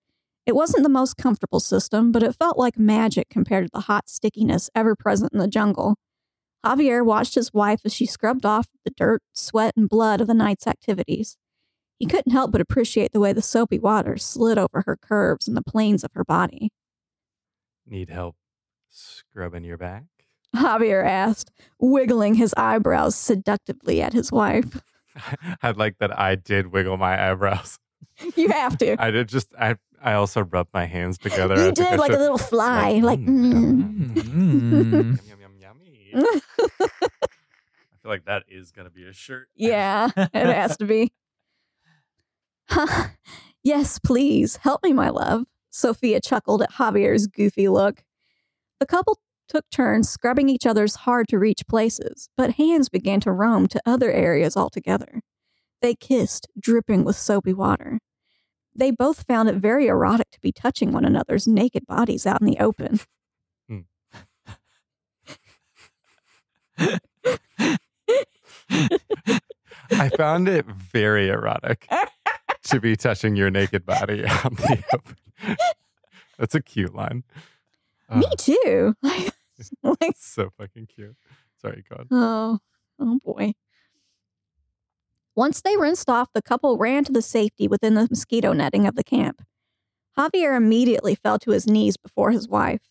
[0.46, 4.08] It wasn't the most comfortable system, but it felt like magic compared to the hot
[4.08, 5.96] stickiness ever present in the jungle.
[6.68, 10.34] Javier watched his wife as she scrubbed off the dirt, sweat, and blood of the
[10.34, 11.38] night's activities.
[11.98, 15.56] He couldn't help but appreciate the way the soapy water slid over her curves and
[15.56, 16.70] the planes of her body.
[17.86, 18.36] Need help
[18.90, 20.04] scrubbing your back?
[20.56, 24.82] Javier asked, wiggling his eyebrows seductively at his wife.
[25.62, 27.78] I'd like that I did wiggle my eyebrows.
[28.36, 29.00] You have to.
[29.02, 31.56] I did just I I also rubbed my hands together.
[31.56, 34.14] You I did like a little fly, like, mm, mm.
[34.14, 35.18] Mm.
[36.80, 39.48] I feel like that is gonna be a shirt.
[39.54, 41.12] Yeah, it has to be.
[43.62, 45.44] yes, please, help me, my love.
[45.70, 48.04] Sophia chuckled at Javier's goofy look.
[48.80, 53.32] The couple took turns scrubbing each other's hard to reach places, but hands began to
[53.32, 55.22] roam to other areas altogether.
[55.80, 57.98] They kissed, dripping with soapy water.
[58.74, 62.46] They both found it very erotic to be touching one another's naked bodies out in
[62.46, 63.00] the open.
[69.90, 71.88] I found it very erotic
[72.64, 75.16] to be touching your naked body in the open.
[76.38, 77.24] That's a cute line.
[78.14, 78.94] Me Uh, too.
[79.02, 79.32] like,
[80.16, 81.16] so fucking cute.
[81.60, 82.06] Sorry, God.
[82.10, 82.58] Oh,
[83.00, 83.54] oh boy.
[85.34, 88.94] Once they rinsed off, the couple ran to the safety within the mosquito netting of
[88.96, 89.42] the camp.
[90.16, 92.82] Javier immediately fell to his knees before his wife.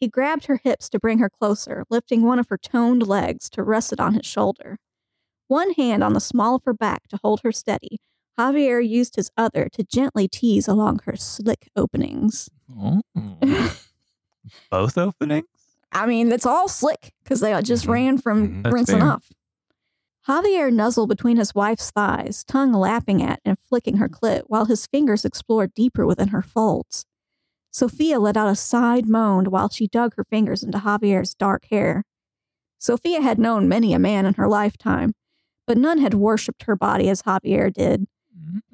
[0.00, 3.62] He grabbed her hips to bring her closer, lifting one of her toned legs to
[3.62, 4.78] rest it on his shoulder.
[5.48, 7.98] One hand on the small of her back to hold her steady,
[8.38, 12.48] Javier used his other to gently tease along her slick openings.
[12.70, 13.00] Mm.
[14.70, 15.46] Both openings?
[15.90, 17.92] I mean, it's all slick because they just Mhm.
[17.92, 18.62] ran from Mhm.
[18.64, 19.08] That's rinsing fair.
[19.08, 19.32] off.
[20.28, 24.86] Javier nuzzled between his wife's thighs, tongue lapping at and flicking her clit, while his
[24.86, 27.06] fingers explored deeper within her folds.
[27.70, 32.04] Sophia let out a side moan while she dug her fingers into Javier's dark hair.
[32.78, 35.14] Sophia had known many a man in her lifetime,
[35.66, 38.06] but none had worshipped her body as Javier did.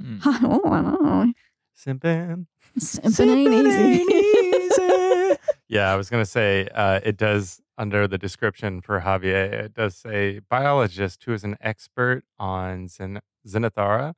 [0.00, 0.20] Mm.
[0.26, 1.32] oh, I don't know.
[1.76, 2.46] Simpin.
[2.78, 5.38] Simping ain't easy.
[5.66, 9.52] Yeah, I was gonna say uh, it does under the description for Javier.
[9.52, 14.14] It does say biologist who is an expert on Zen- Xenothara.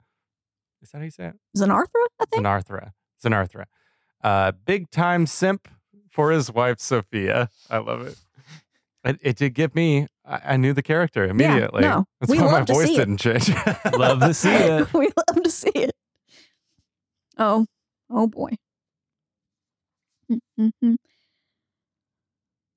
[0.82, 1.34] Is that how you say it?
[1.56, 1.86] Xenarthra,
[2.20, 2.44] I think.
[2.44, 2.90] Xenarthra.
[3.24, 3.64] Xenarthra.
[4.26, 5.68] Uh, big time simp
[6.10, 7.48] for his wife Sophia.
[7.70, 8.16] I love it.
[9.04, 10.08] It, it did give me.
[10.24, 11.82] I, I knew the character immediately.
[11.82, 12.98] no, That's we why my love to voice see it.
[12.98, 13.48] didn't change.
[13.96, 14.92] Love to see it.
[14.94, 15.92] we love to see it.
[17.38, 17.66] Oh,
[18.10, 18.50] oh boy.
[20.58, 20.96] Mhm.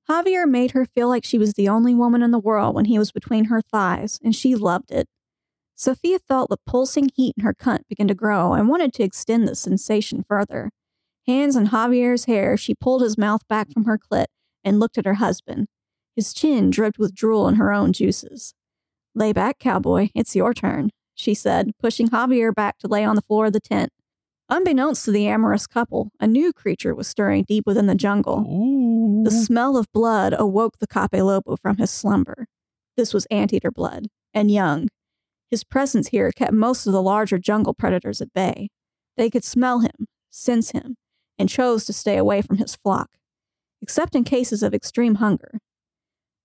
[0.08, 2.96] Javier made her feel like she was the only woman in the world when he
[2.96, 5.08] was between her thighs, and she loved it.
[5.74, 9.48] Sophia felt the pulsing heat in her cunt begin to grow and wanted to extend
[9.48, 10.70] the sensation further.
[11.26, 14.26] Hands in Javier's hair, she pulled his mouth back from her clit
[14.64, 15.68] and looked at her husband.
[16.16, 18.54] His chin dripped with drool and her own juices.
[19.14, 20.08] Lay back, cowboy.
[20.14, 23.60] It's your turn, she said, pushing Javier back to lay on the floor of the
[23.60, 23.90] tent.
[24.48, 28.40] Unbeknownst to the amorous couple, a new creature was stirring deep within the jungle.
[28.40, 29.22] Ooh.
[29.24, 32.46] The smell of blood awoke the Capelobo from his slumber.
[32.96, 34.88] This was anteater blood, and young.
[35.50, 38.68] His presence here kept most of the larger jungle predators at bay.
[39.16, 40.96] They could smell him, sense him,
[41.40, 43.08] and chose to stay away from his flock,
[43.80, 45.58] except in cases of extreme hunger.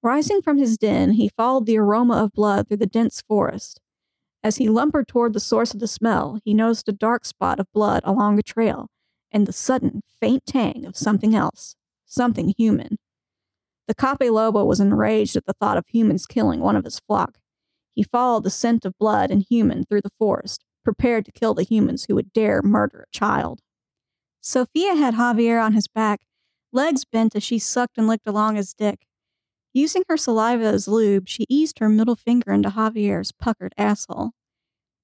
[0.02, 3.82] Rising from his den, he followed the aroma of blood through the dense forest.
[4.42, 7.68] As he lumbered toward the source of the smell, he noticed a dark spot of
[7.74, 8.88] blood along a trail
[9.34, 11.76] and the sudden, faint tang of something else,
[12.06, 12.98] something human.
[13.90, 17.40] The Capelobo was enraged at the thought of humans killing one of his flock.
[17.96, 21.64] He followed the scent of blood and human through the forest, prepared to kill the
[21.64, 23.60] humans who would dare murder a child.
[24.48, 26.22] Sophia had Javier on his back,
[26.72, 29.08] legs bent as she sucked and licked along his dick.
[29.74, 34.34] Using her saliva as lube, she eased her middle finger into Javier's puckered asshole.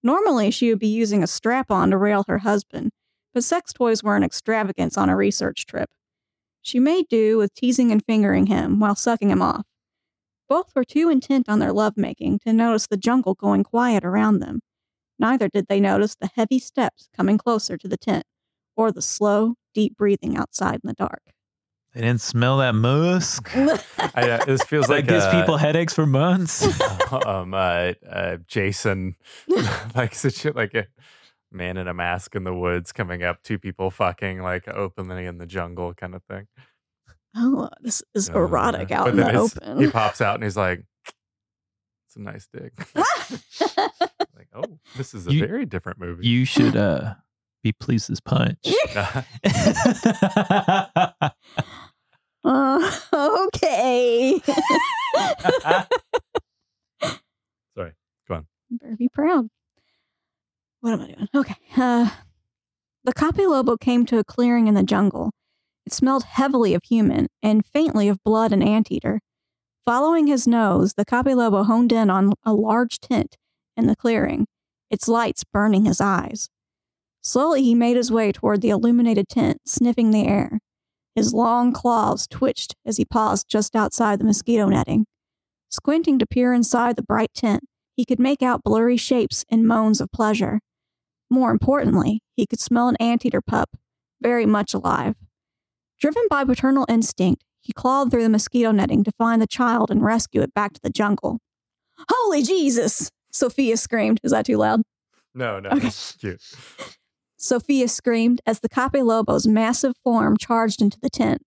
[0.04, 2.92] Normally, she would be using a strap on to rail her husband,
[3.34, 5.90] but sex toys were an extravagance on a research trip.
[6.62, 9.66] She made do with teasing and fingering him while sucking him off.
[10.50, 14.60] Both were too intent on their lovemaking to notice the jungle going quiet around them.
[15.18, 18.26] Neither did they notice the heavy steps coming closer to the tent
[18.76, 21.22] or the slow, deep breathing outside in the dark.
[21.94, 23.50] They didn't smell that musk.
[23.58, 26.64] I, uh, this feels that like gives uh, people headaches for months.
[27.26, 29.16] um, uh, uh, Jason,
[29.96, 30.88] like such a, like a
[31.52, 35.38] man in a mask in the woods coming up, two people fucking like openly in
[35.38, 36.48] the jungle kind of thing.
[37.36, 39.80] Oh, this is Uh, erotic out in the open.
[39.82, 40.86] He pops out and he's like,
[42.08, 46.26] "It's a nice dick." like, oh, this is a You- very different movie.
[46.28, 47.16] you should uh
[47.64, 48.58] be pleased as punch.
[48.96, 49.22] Uh,
[53.46, 54.42] okay.
[57.76, 57.94] Sorry,
[58.28, 58.48] go on.
[58.72, 59.48] Better be proud.
[60.82, 61.28] What am I doing?
[61.36, 61.56] Okay.
[61.78, 62.10] Uh,
[63.04, 65.32] the Capelobo came to a clearing in the jungle.
[65.86, 69.20] It smelled heavily of human and faintly of blood and anteater.
[69.86, 73.36] Following his nose, the Capelobo honed in on a large tent
[73.76, 74.46] in the clearing,
[74.90, 76.50] its lights burning his eyes.
[77.22, 80.60] Slowly, he made his way toward the illuminated tent, sniffing the air.
[81.16, 85.06] His long claws twitched as he paused just outside the mosquito netting.
[85.70, 87.64] Squinting to peer inside the bright tent,
[87.96, 90.62] he could make out blurry shapes and moans of pleasure.
[91.30, 93.70] More importantly, he could smell an anteater pup,
[94.22, 95.16] very much alive.
[96.00, 100.04] Driven by paternal instinct, he clawed through the mosquito netting to find the child and
[100.04, 101.40] rescue it back to the jungle.
[102.10, 103.12] Holy Jesus!
[103.32, 104.20] Sophia screamed.
[104.24, 104.82] Is that too loud?
[105.36, 105.88] No, no, Okay.
[105.88, 106.42] it's cute.
[107.42, 111.42] Sophia screamed as the Capelobo's massive form charged into the tent.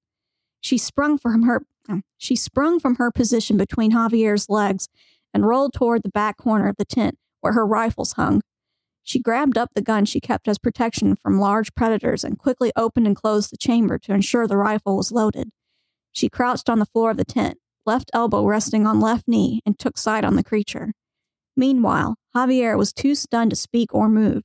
[0.61, 4.89] She sprung from her mm, she sprung from her position between Javier's legs
[5.33, 8.41] and rolled toward the back corner of the tent where her rifles hung.
[9.05, 13.07] She grabbed up the gun she kept as protection from large predators and quickly opened
[13.07, 15.51] and closed the chamber to ensure the rifle was loaded.
[16.11, 19.79] She crouched on the floor of the tent, left elbow resting on left knee, and
[19.79, 20.93] took sight on the creature.
[21.57, 24.43] Meanwhile, Javier was too stunned to speak or move.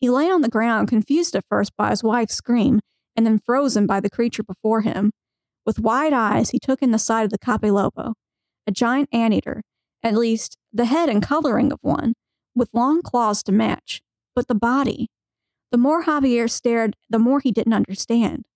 [0.00, 2.80] He lay on the ground, confused at first by his wife's scream,
[3.14, 5.12] and then frozen by the creature before him.
[5.66, 7.64] With wide eyes, he took in the sight of the Cape
[8.66, 9.62] a giant anteater,
[10.02, 12.14] at least the head and coloring of one,
[12.54, 14.00] with long claws to match.
[14.34, 15.08] But the body.
[15.70, 18.46] The more Javier stared, the more he didn't understand.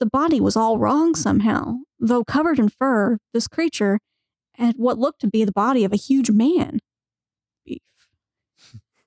[0.00, 1.76] The body was all wrong somehow.
[1.98, 3.98] Though covered in fur, this creature
[4.54, 6.78] had what looked to be the body of a huge man.
[7.64, 7.80] Beef.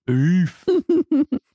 [0.10, 0.66] Oof.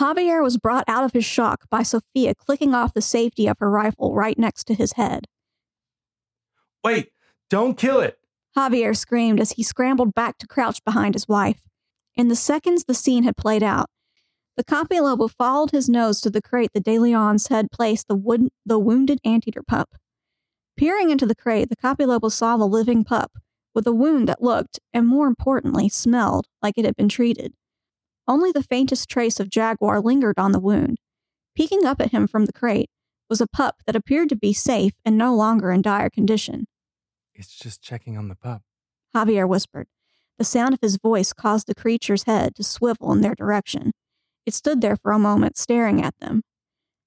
[0.00, 3.70] Javier was brought out of his shock by Sophia clicking off the safety of her
[3.70, 5.26] rifle right next to his head.
[6.82, 7.12] Wait,
[7.50, 8.18] don't kill it.
[8.56, 11.60] Javier screamed as he scrambled back to crouch behind his wife.
[12.16, 13.90] In the seconds the scene had played out,
[14.56, 18.48] the Capelobo followed his nose to the crate that De Leons had placed the, wood-
[18.64, 19.90] the wounded anteater pup.
[20.78, 23.32] Peering into the crate, the Capelobo saw the living pup
[23.74, 27.52] with a wound that looked, and more importantly, smelled like it had been treated.
[28.30, 30.98] Only the faintest trace of jaguar lingered on the wound.
[31.56, 32.88] Peeking up at him from the crate
[33.28, 36.66] was a pup that appeared to be safe and no longer in dire condition.
[37.34, 38.62] It's just checking on the pup.
[39.12, 39.88] Javier whispered.
[40.38, 43.90] The sound of his voice caused the creature's head to swivel in their direction.
[44.46, 46.42] It stood there for a moment, staring at them.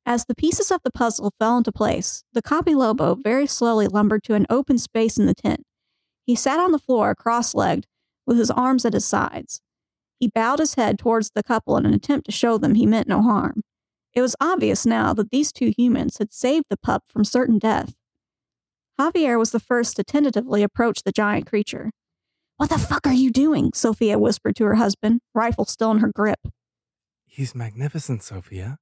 [0.06, 4.34] As the pieces of the puzzle fell into place, the Capelobo very slowly lumbered to
[4.34, 5.64] an open space in the tent.
[6.26, 7.88] He sat on the floor, cross legged,
[8.26, 9.62] with his arms at his sides.
[10.24, 13.10] He bowed his head towards the couple in an attempt to show them he meant
[13.10, 13.62] no harm.
[14.14, 17.94] It was obvious now that these two humans had saved the pup from certain death.
[18.98, 21.92] Javier was the first to tentatively approach the giant creature.
[22.56, 23.72] What the fuck are you doing?
[23.74, 26.40] Sophia whispered to her husband, rifle still in her grip.
[27.26, 28.78] He's magnificent, Sophia.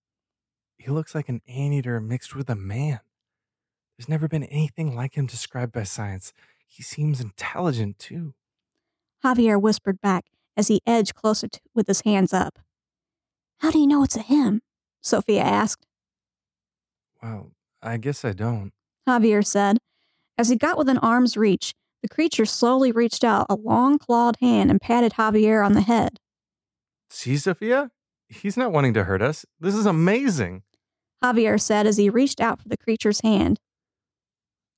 [0.77, 2.99] He looks like an anteater mixed with a man.
[3.97, 6.33] There's never been anything like him described by science.
[6.67, 8.35] He seems intelligent, too.
[9.23, 10.25] Javier whispered back
[10.57, 12.59] as he edged closer to, with his hands up.
[13.59, 14.61] How do you know it's a him?
[15.01, 15.85] Sophia asked.
[17.21, 18.71] Well, I guess I don't.
[19.07, 19.77] Javier said.
[20.37, 24.71] As he got within arm's reach, the creature slowly reached out a long clawed hand
[24.71, 26.19] and patted Javier on the head.
[27.09, 27.91] See, Sophia?
[28.29, 29.45] He's not wanting to hurt us.
[29.59, 30.63] This is amazing.
[31.23, 33.59] Javier said as he reached out for the creature's hand.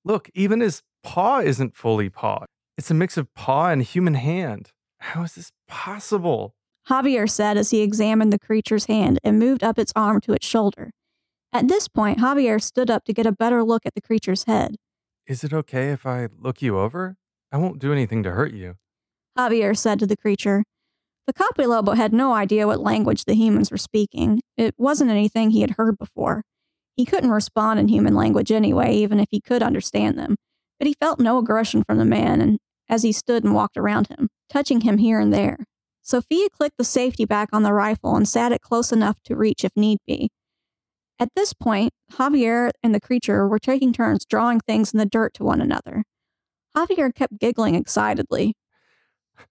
[0.04, 2.46] Look, even his paw isn't fully paw.
[2.78, 4.72] It's a mix of paw and human hand.
[5.00, 6.54] How is this possible?
[6.88, 10.46] Javier said as he examined the creature's hand and moved up its arm to its
[10.46, 10.92] shoulder.
[11.52, 14.76] At this point, Javier stood up to get a better look at the creature's head.
[15.26, 17.16] Is it okay if I look you over?
[17.52, 18.76] I won't do anything to hurt you.
[19.38, 20.64] Javier said to the creature.
[21.26, 24.42] The Capelobo had no idea what language the humans were speaking.
[24.58, 26.44] It wasn't anything he had heard before.
[26.96, 30.36] He couldn't respond in human language anyway, even if he could understand them.
[30.78, 32.60] But he felt no aggression from the man and
[32.90, 35.58] as he stood and walked around him, touching him here and there.
[36.04, 39.66] Sophia clicked the safety back on the rifle and sat it close enough to reach
[39.66, 40.30] if need be.
[41.20, 45.34] At this point, Javier and the creature were taking turns drawing things in the dirt
[45.36, 46.04] to one another.
[46.76, 48.54] Javier kept giggling excitedly.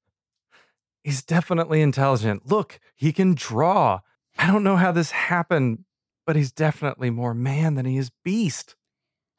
[1.03, 2.47] He's definitely intelligent.
[2.47, 4.01] Look, he can draw.
[4.39, 5.85] I don't know how this happened,
[6.27, 8.77] but he's definitely more man than he is beast.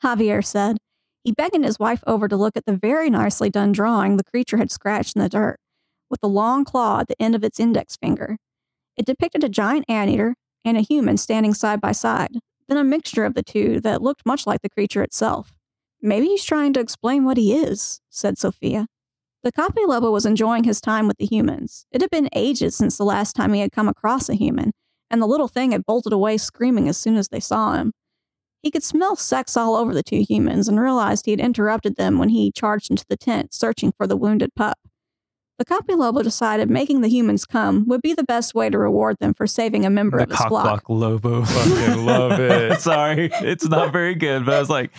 [0.03, 0.78] Javier said.
[1.24, 4.57] He beckoned his wife over to look at the very nicely done drawing the creature
[4.57, 5.57] had scratched in the dirt,
[6.09, 8.38] with a long claw at the end of its index finger.
[8.97, 13.26] It depicted a giant anteater and a human standing side by side, then a mixture
[13.26, 15.53] of the two that looked much like the creature itself.
[16.01, 18.88] Maybe he's trying to explain what he is, said Sophia.
[19.43, 21.86] The Capelobo was enjoying his time with the humans.
[21.91, 24.71] It had been ages since the last time he had come across a human,
[25.09, 27.93] and the little thing had bolted away screaming as soon as they saw him.
[28.64, 32.18] He could smell sex all over the two humans and realized he had interrupted them
[32.18, 34.80] when he charged into the tent searching for the wounded pup.
[35.59, 39.34] The Capelobo decided making the humans come would be the best way to reward them
[39.34, 40.64] for saving a member the of his cock flock.
[40.64, 41.43] block Lobo.
[41.45, 42.80] Fucking love it.
[42.82, 44.91] Sorry, it's not very good, but I was like,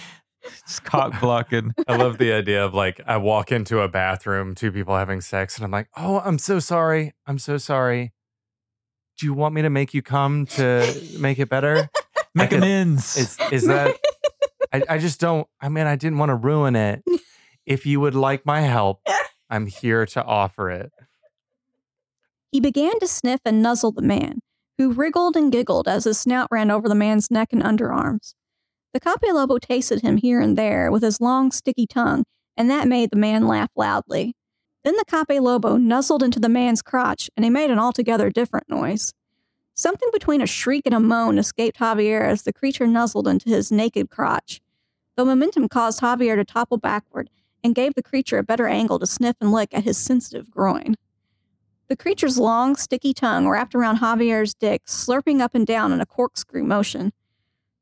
[0.42, 1.72] it's cock blocking.
[1.88, 5.56] I love the idea of like, I walk into a bathroom, two people having sex,
[5.56, 7.14] and I'm like, oh, I'm so sorry.
[7.26, 8.12] I'm so sorry.
[9.18, 11.88] Do you want me to make you come to make it better?
[12.34, 13.16] Make could- amends.
[13.16, 13.96] Is is that?
[14.72, 15.46] I, I just don't.
[15.60, 17.02] I mean, I didn't want to ruin it.
[17.64, 19.00] If you would like my help,
[19.50, 20.92] I'm here to offer it.
[22.50, 24.40] He began to sniff and nuzzle the man,
[24.78, 28.34] who wriggled and giggled as his snout ran over the man's neck and underarms.
[28.92, 32.24] The Capelobo tasted him here and there with his long, sticky tongue,
[32.56, 34.34] and that made the man laugh loudly.
[34.84, 39.12] Then the Capelobo nuzzled into the man's crotch, and he made an altogether different noise.
[39.74, 43.72] Something between a shriek and a moan escaped Javier as the creature nuzzled into his
[43.72, 44.60] naked crotch.
[45.16, 47.28] The momentum caused Javier to topple backward
[47.64, 50.94] and gave the creature a better angle to sniff and lick at his sensitive groin.
[51.88, 56.06] The creature's long, sticky tongue wrapped around Javier's dick, slurping up and down in a
[56.06, 57.12] corkscrew motion.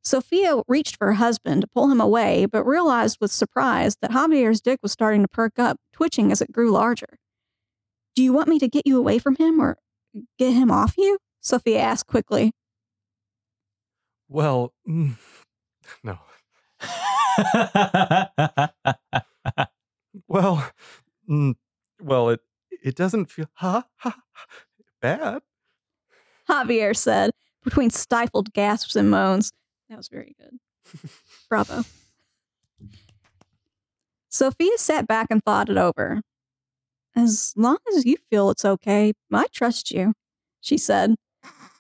[0.03, 4.61] Sophia reached for her husband to pull him away, but realized with surprise that Javier's
[4.61, 7.19] dick was starting to perk up, twitching as it grew larger.
[8.15, 9.79] Do you want me to get you away from him or
[10.39, 11.19] get him off you?
[11.43, 12.53] Sophia asked quickly.
[14.29, 15.17] Well, mm,
[16.03, 16.19] no.
[20.29, 20.71] Well,
[21.29, 21.55] mm,
[22.01, 22.41] well, it
[22.83, 24.17] it doesn't feel ha ha
[25.01, 25.43] bad.
[26.49, 27.33] Javier said
[27.65, 29.53] between stifled gasps and moans.
[29.89, 30.59] That was very good.
[31.49, 31.85] Bravo.
[34.29, 36.23] Sophia sat back and thought it over.
[37.15, 40.15] As long as you feel it's okay, I trust you,
[40.61, 41.15] she said.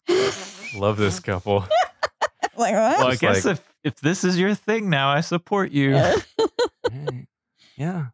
[0.76, 1.60] Love this couple.
[2.56, 5.96] like, well, I guess like- if if this is your thing now, I support you.
[6.90, 7.26] Hey,
[7.76, 8.06] yeah.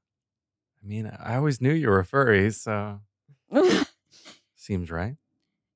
[0.85, 3.01] I mean, I always knew you were a furry, so
[4.55, 5.17] seems right.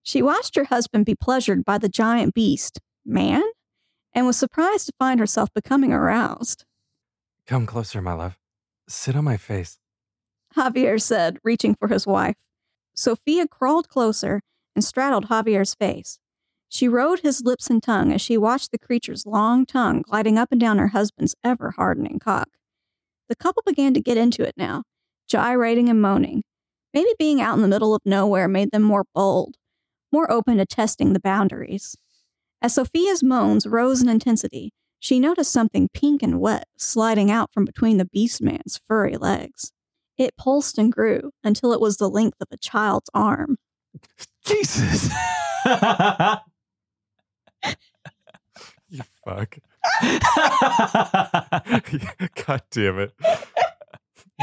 [0.05, 3.43] she watched her husband be pleasured by the giant beast, man,
[4.13, 6.65] and was surprised to find herself becoming aroused.
[7.47, 8.39] Come closer, my love.
[8.89, 9.79] Sit on my face.
[10.57, 12.37] Javier said, reaching for his wife.
[12.95, 14.43] Sophia crawled closer
[14.75, 16.19] and straddled Javier's face.
[16.69, 20.51] She rode his lips and tongue as she watched the creature's long tongue gliding up
[20.51, 22.49] and down her husband's ever hardening cock.
[23.29, 24.85] The couple began to get into it now,
[25.29, 26.43] gyrating and moaning.
[26.95, 29.57] Maybe being out in the middle of nowhere made them more bold,
[30.11, 31.97] more open to testing the boundaries.
[32.61, 37.65] As Sophia's moans rose in intensity, she noticed something pink and wet sliding out from
[37.65, 39.73] between the beast man's furry legs.
[40.17, 43.57] It pulsed and grew until it was the length of a child's arm.
[44.45, 45.09] Jesus.
[48.89, 49.57] You fuck.
[52.47, 53.15] God damn it.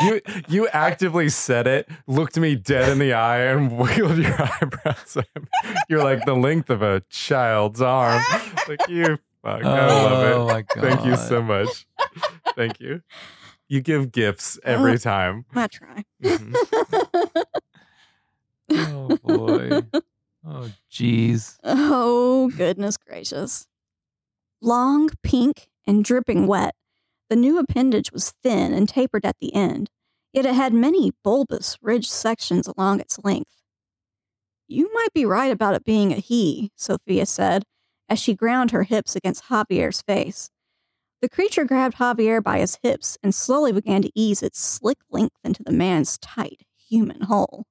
[0.01, 5.17] You you actively said it, looked me dead in the eye, and wiggled your eyebrows.
[5.87, 8.23] You're like the length of a child's arm.
[8.67, 9.63] Like you fuck.
[9.63, 10.33] I love it.
[10.33, 10.81] Oh my god.
[10.81, 11.85] Thank you so much.
[12.55, 13.03] Thank you.
[13.67, 15.45] You give gifts every time.
[15.53, 16.05] I try.
[16.23, 16.55] Mhm.
[18.71, 19.81] Oh boy.
[20.47, 21.57] Oh jeez.
[21.65, 23.67] oh, goodness gracious.
[24.61, 26.75] Long, pink, and dripping wet,
[27.29, 29.89] The new appendage was thin and tapered at the end,
[30.31, 33.51] yet it had many bulbous, ridged sections along its length.
[34.67, 37.63] You might be right about it being a he, Sophia said,
[38.07, 40.49] as she ground her hips against Javier's face.
[41.21, 45.35] The creature grabbed Javier by his hips and slowly began to ease its slick length
[45.43, 47.65] into the man's tight, human hole.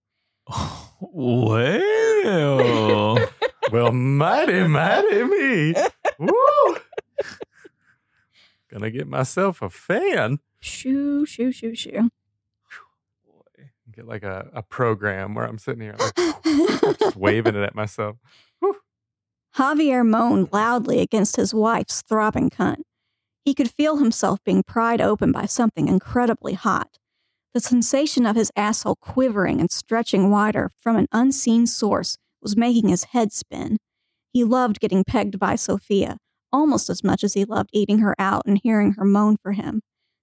[1.01, 3.19] Well,
[3.73, 5.75] well, mighty, mighty me.
[6.19, 6.77] Woo!
[8.71, 10.41] Gonna get myself a fan.
[10.61, 12.11] Shoo, shoo, shoo, shoo.
[13.27, 16.45] Boy, get like a, a program where I'm sitting here like,
[16.99, 18.17] just waving it at myself.
[19.57, 22.83] Javier moaned loudly against his wife's throbbing cunt.
[23.45, 26.99] He could feel himself being pried open by something incredibly hot.
[27.55, 32.89] The sensation of his asshole quivering and stretching wider from an unseen source was making
[32.89, 33.79] his head spin.
[34.33, 36.19] He loved getting pegged by Sophia,
[36.53, 39.81] almost as much as he loved eating her out and hearing her moan for him.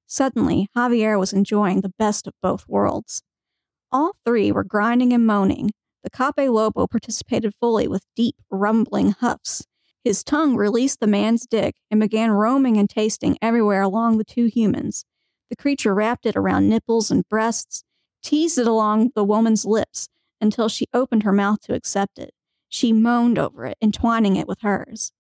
[0.08, 3.24] Suddenly, Javier was enjoying the best of both worlds.
[3.92, 5.72] All three were grinding and moaning.
[6.04, 9.66] The Capelobo participated fully with deep, rumbling huffs.
[10.04, 14.46] His tongue released the man's dick and began roaming and tasting everywhere along the two
[14.46, 15.04] humans.
[15.50, 17.84] The creature wrapped it around nipples and breasts,
[18.24, 20.10] teased it along the woman's lips
[20.42, 22.34] until she opened her mouth to accept it.
[22.68, 25.12] She moaned over it, entwining it with hers.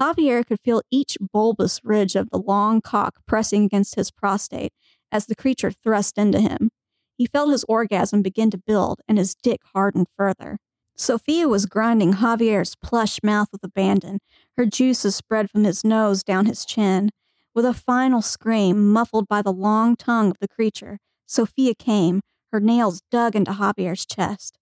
[0.00, 4.72] Javier could feel each bulbous ridge of the long cock pressing against his prostate
[5.10, 6.70] as the creature thrust into him.
[7.16, 10.58] He felt his orgasm begin to build and his dick harden further.
[10.96, 14.20] Sophia was grinding Javier's plush mouth with abandon,
[14.56, 17.10] her juices spread from his nose down his chin.
[17.58, 22.20] With a final scream, muffled by the long tongue of the creature, Sophia came,
[22.52, 24.60] her nails dug into Javier's chest.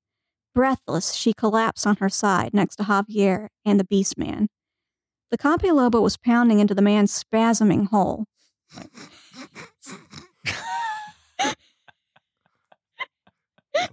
[0.54, 4.48] Breathless, she collapsed on her side next to Javier and the beast man.
[5.30, 8.24] The Capelobo was pounding into the man's spasming hole.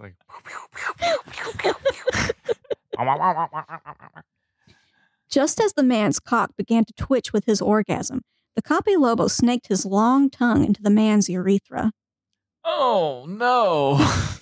[0.00, 0.14] like,
[5.28, 8.22] Just as the man's cock began to twitch with his orgasm,
[8.54, 11.92] the Capelobo snaked his long tongue into the man's urethra.
[12.64, 13.98] oh no.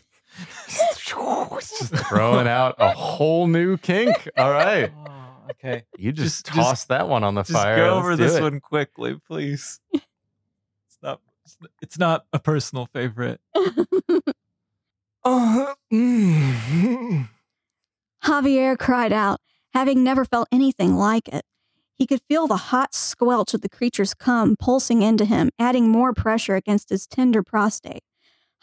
[0.68, 4.28] just throwing out a whole new kink.
[4.36, 4.92] All right.
[5.44, 5.82] Oh, okay.
[5.98, 7.76] You just, Just- just- toss that one on the Just fire.
[7.76, 8.42] go Let's over this it.
[8.42, 9.80] one quickly, please.
[9.92, 11.20] It's not.
[11.82, 13.40] It's not a personal favorite.
[15.24, 17.28] Uh, mm.
[18.24, 19.40] Javier cried out,
[19.72, 21.44] having never felt anything like it.
[21.94, 26.12] He could feel the hot squelch of the creature's cum pulsing into him, adding more
[26.12, 28.02] pressure against his tender prostate.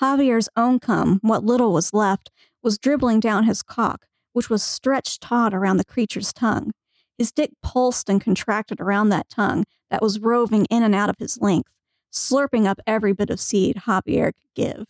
[0.01, 2.31] Javier's own cum, what little was left,
[2.63, 6.71] was dribbling down his cock, which was stretched taut around the creature's tongue.
[7.17, 11.17] His dick pulsed and contracted around that tongue that was roving in and out of
[11.19, 11.71] his length,
[12.13, 14.85] slurping up every bit of seed Javier could give.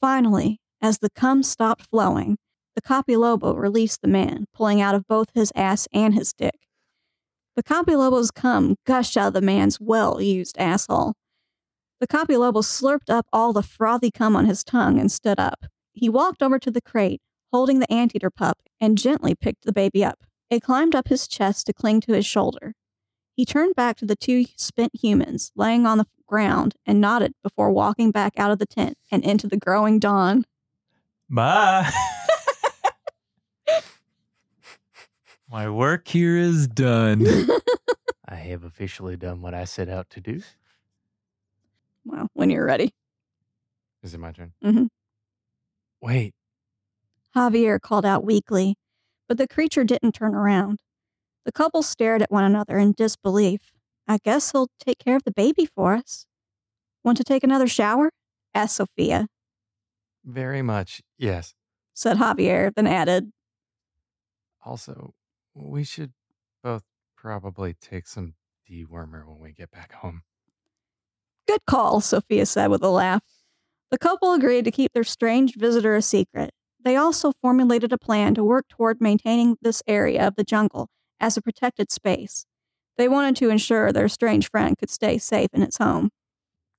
[0.00, 2.38] Finally, as the cum stopped flowing,
[2.74, 6.65] the Capelobo released the man, pulling out of both his ass and his dick.
[7.56, 11.14] The Capelobo's cum gushed out of the man's well used asshole.
[12.00, 15.64] The Capelobo slurped up all the frothy cum on his tongue and stood up.
[15.94, 20.04] He walked over to the crate, holding the anteater pup, and gently picked the baby
[20.04, 20.18] up.
[20.50, 22.74] It climbed up his chest to cling to his shoulder.
[23.34, 27.70] He turned back to the two spent humans laying on the ground and nodded before
[27.70, 30.44] walking back out of the tent and into the growing dawn.
[31.30, 31.90] Bye.
[35.50, 37.24] My work here is done.
[38.28, 40.42] I have officially done what I set out to do.
[42.04, 42.92] Well, when you're ready.
[44.02, 44.52] Is it my turn?
[44.64, 44.86] Mm-hmm.
[46.00, 46.34] Wait.
[47.34, 48.76] Javier called out weakly,
[49.28, 50.80] but the creature didn't turn around.
[51.44, 53.72] The couple stared at one another in disbelief.
[54.08, 56.26] I guess he'll take care of the baby for us.
[57.04, 58.10] Want to take another shower?
[58.54, 59.28] asked Sophia.
[60.24, 61.02] Very much.
[61.18, 61.54] Yes.
[61.94, 63.30] Said Javier, then added,
[64.64, 65.14] Also,
[65.56, 66.12] we should
[66.62, 66.82] both
[67.16, 68.34] probably take some
[68.70, 70.22] dewormer when we get back home.
[71.48, 73.22] Good call, Sophia said with a laugh.
[73.90, 76.50] The couple agreed to keep their strange visitor a secret.
[76.84, 80.88] They also formulated a plan to work toward maintaining this area of the jungle
[81.20, 82.46] as a protected space.
[82.98, 86.10] They wanted to ensure their strange friend could stay safe in its home.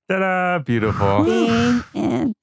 [0.08, 0.58] Ta-da!
[0.58, 1.26] Beautiful.
[1.94, 2.34] In.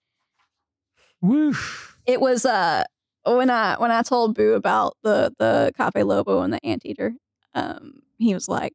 [1.21, 1.97] Woof.
[2.05, 2.83] It was uh
[3.26, 7.13] when I when I told Boo about the the Capelobo and the anteater,
[7.53, 8.73] um, he was like,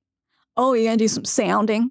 [0.56, 1.90] "Oh, you're gonna do some sounding?"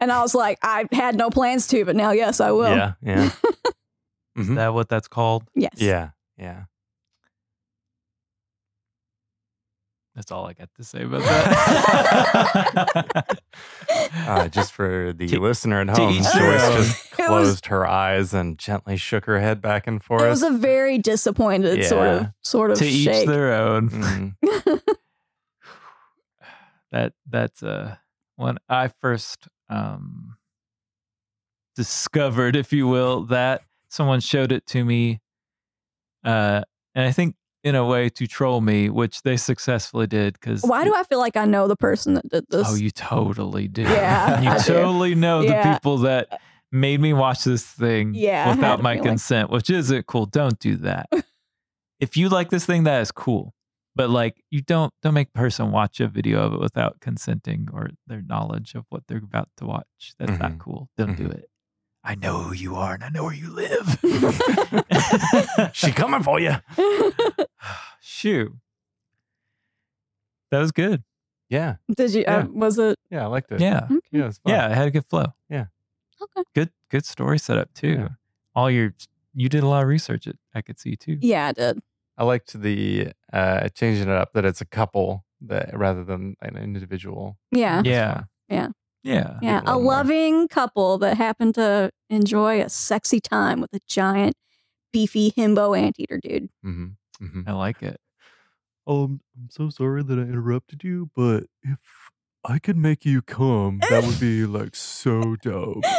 [0.00, 2.92] And I was like, "I had no plans to, but now, yes, I will." yeah.
[3.02, 3.30] Yeah.
[4.36, 4.54] Is Mhm.
[4.56, 5.44] that what that's called?
[5.54, 5.72] Yes.
[5.76, 6.10] Yeah.
[6.38, 6.64] Yeah.
[10.20, 11.38] That's all I got to say about that.
[14.26, 18.34] Uh, just for the To- listener at home, Joyce just It was- closed her eyes
[18.34, 20.22] and gently shook her head back and forth.
[20.22, 23.88] It was a very disappointed sort of sort of to each their own.
[23.90, 24.34] Mm.
[26.92, 27.96] that that's uh
[28.36, 30.36] when I first um
[31.76, 35.20] discovered, if you will, that someone showed it to me,
[36.24, 36.62] uh,
[36.94, 40.34] and I think in a way to troll me, which they successfully did.
[40.34, 42.66] Because Why do I feel like I know the person that did this?
[42.68, 43.82] Oh, you totally do.
[43.82, 44.64] Yeah, you I do.
[44.64, 45.62] totally know Yeah.
[45.72, 46.40] the people that
[46.72, 49.08] made me watch this thing Yeah, without my feeling.
[49.10, 50.26] consent, which isn't cool.
[50.26, 51.08] Don't do that.
[52.00, 53.54] if you like this thing, that is cool.
[53.96, 57.68] But like, you don't don't make a person watch a video of it without consenting
[57.72, 60.14] or their knowledge of what they're about to watch.
[60.18, 60.58] That's not Mhm.
[60.60, 60.88] cool.
[60.96, 61.34] Don't do Mhm.
[61.34, 61.49] it.
[62.02, 63.98] I know who you are and I know where you live.
[65.72, 66.54] she coming for you.
[68.00, 68.56] Shoo.
[70.50, 71.02] That was good.
[71.48, 72.24] Yeah, did you?
[72.24, 72.96] Uh, was it?
[73.10, 73.60] yeah, I liked it.
[73.60, 73.84] Yeah.
[73.84, 73.98] Okay.
[74.12, 74.52] yeah, it's fun.
[74.52, 75.26] Yeah, it had a good flow.
[75.48, 75.66] Yeah.
[76.22, 76.44] Okay.
[76.54, 77.88] Good good story setup too.
[77.88, 78.08] Yeah.
[78.54, 78.94] All your
[79.34, 81.18] you did a lot of research it I could see too.
[81.20, 81.80] Yeah, I did.
[82.16, 86.56] I liked the uh, changing it up that it's a couple that rather than an
[86.56, 87.36] individual.
[87.50, 87.82] Yeah.
[87.84, 88.24] Yeah.
[88.48, 88.68] Yeah.
[89.02, 89.38] Yeah.
[89.42, 89.92] Yeah, a a little more.
[89.92, 94.34] loving couple that happened to enjoy a sexy time with a giant,
[94.92, 96.50] beefy himbo anteater dude.
[96.64, 97.24] Mm-hmm.
[97.24, 97.48] Mm-hmm.
[97.48, 98.00] I like it.
[98.86, 101.78] Um, I'm so sorry that I interrupted you, but if
[102.44, 105.84] I could make you come, that would be like so dope.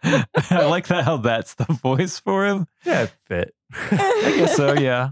[0.50, 2.66] I like that how that's the voice for him.
[2.84, 3.54] Yeah, it fit.
[3.72, 5.10] I guess so, yeah.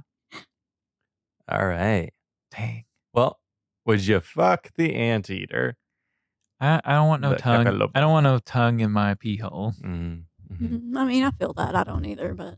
[1.49, 2.12] All right.
[2.51, 2.86] Dang.
[3.87, 5.76] Well, would you fuck the anteater?
[6.61, 7.64] I, I don't want no The tongue.
[7.64, 7.91] cantaloupe.
[7.95, 9.72] I don't want no tongue in my pee hole.
[9.82, 10.64] Mm-hmm.
[10.64, 10.97] Mhm.
[10.97, 11.74] I mean, I feel that.
[11.74, 12.55] I don't either, but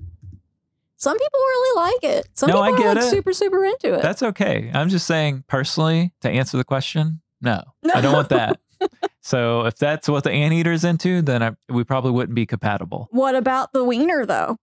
[0.97, 2.29] some people really like it.
[2.35, 3.11] Some No, I people are get like it.
[3.11, 4.03] super, super into it.
[4.03, 4.71] That's okay.
[4.75, 7.63] I'm just saying personally to answer the question, no.
[7.95, 8.61] I don't want that.
[9.23, 13.09] so if that's what the anteater's into, then I, we probably wouldn't be compatible.
[13.11, 14.57] what about the wiener, though?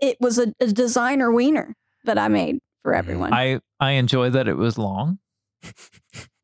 [0.00, 3.32] It was a, a designer wiener that I made for everyone.
[3.32, 5.18] I I enjoy that it was long.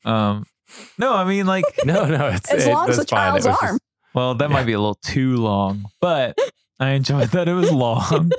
[0.04, 0.44] Um
[0.98, 3.06] no, I mean like No, no, it's as it- long as a fine.
[3.06, 3.78] Child's was just- arm.
[4.14, 6.36] Well, that might be a little too long, but
[6.80, 8.32] I enjoyed that it was long.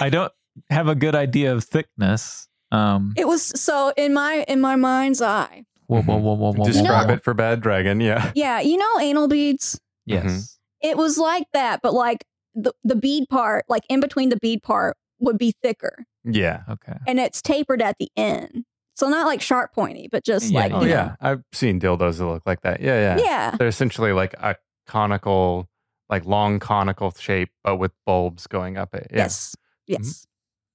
[0.00, 0.32] I don't
[0.70, 2.48] have a good idea of thickness.
[2.72, 5.64] Um, It was so in my in my mind's eye.
[5.88, 7.14] whoa, whoa, whoa, whoa, whoa, Describe No.
[7.14, 8.00] it for Bad Dragon.
[8.00, 8.32] Yeah.
[8.34, 9.78] Yeah, you know anal beads.
[10.06, 10.58] Yes.
[10.80, 12.24] It was like that, but like
[12.54, 16.62] the the bead part, like in between the bead part, would be thicker, Yeah.
[16.68, 16.96] Okay.
[17.06, 18.64] and it's tapered at the end.
[18.98, 20.92] So not like sharp pointy, but just Yeah, like Oh you know.
[20.92, 21.14] yeah.
[21.20, 22.80] I've seen dildos that look like that.
[22.80, 23.22] Yeah, yeah.
[23.24, 24.56] yeah, They're essentially like a
[24.88, 25.68] conical,
[26.10, 29.06] like long conical shape, but with bulbs going up it.
[29.12, 29.18] Yeah.
[29.18, 29.54] Yes,
[29.86, 30.26] yes,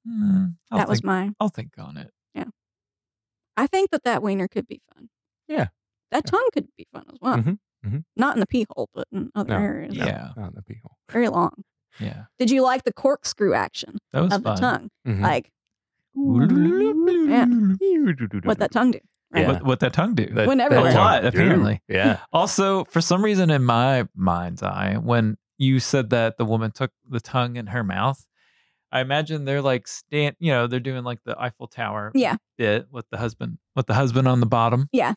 [0.07, 1.31] Hmm, I'll that was think, my.
[1.39, 2.11] I'll think on it.
[2.33, 2.45] Yeah,
[3.57, 5.09] I think that that wiener could be fun.
[5.47, 5.67] Yeah.
[6.11, 7.37] that tongue could be fun as well.
[7.37, 8.03] Mhm, mhm.
[8.15, 9.95] Not in the pee hole, but in other No, areas.
[9.95, 10.29] Yeah.
[10.37, 10.95] Not in the pee hole.
[11.09, 11.63] very long.
[11.99, 12.25] Yeah.
[12.39, 14.57] Did you like the corkscrew action That was of the fun.
[14.61, 14.89] tongue?
[15.07, 15.21] Mhm.
[15.21, 15.51] Like,
[16.15, 17.45] yeah,
[18.43, 18.99] what that tongue do?
[19.31, 19.41] Right?
[19.41, 19.47] Yeah.
[19.53, 20.25] What, what that tongue do?
[20.27, 20.91] That- Went that everywhere.
[20.91, 21.27] A tongue lot, do.
[21.29, 21.81] apparently.
[21.87, 22.19] Yeah.
[22.33, 26.91] Also, for some reason, in my mind's eye, when you said that the woman took
[27.09, 28.23] the tongue in her mouth,
[28.91, 32.35] I imagine they're like stand, you know, they're doing like the Eiffel Tower Yeah.
[32.57, 34.87] bit with the husband, with the husband on the bottom.
[34.91, 35.13] Yeah.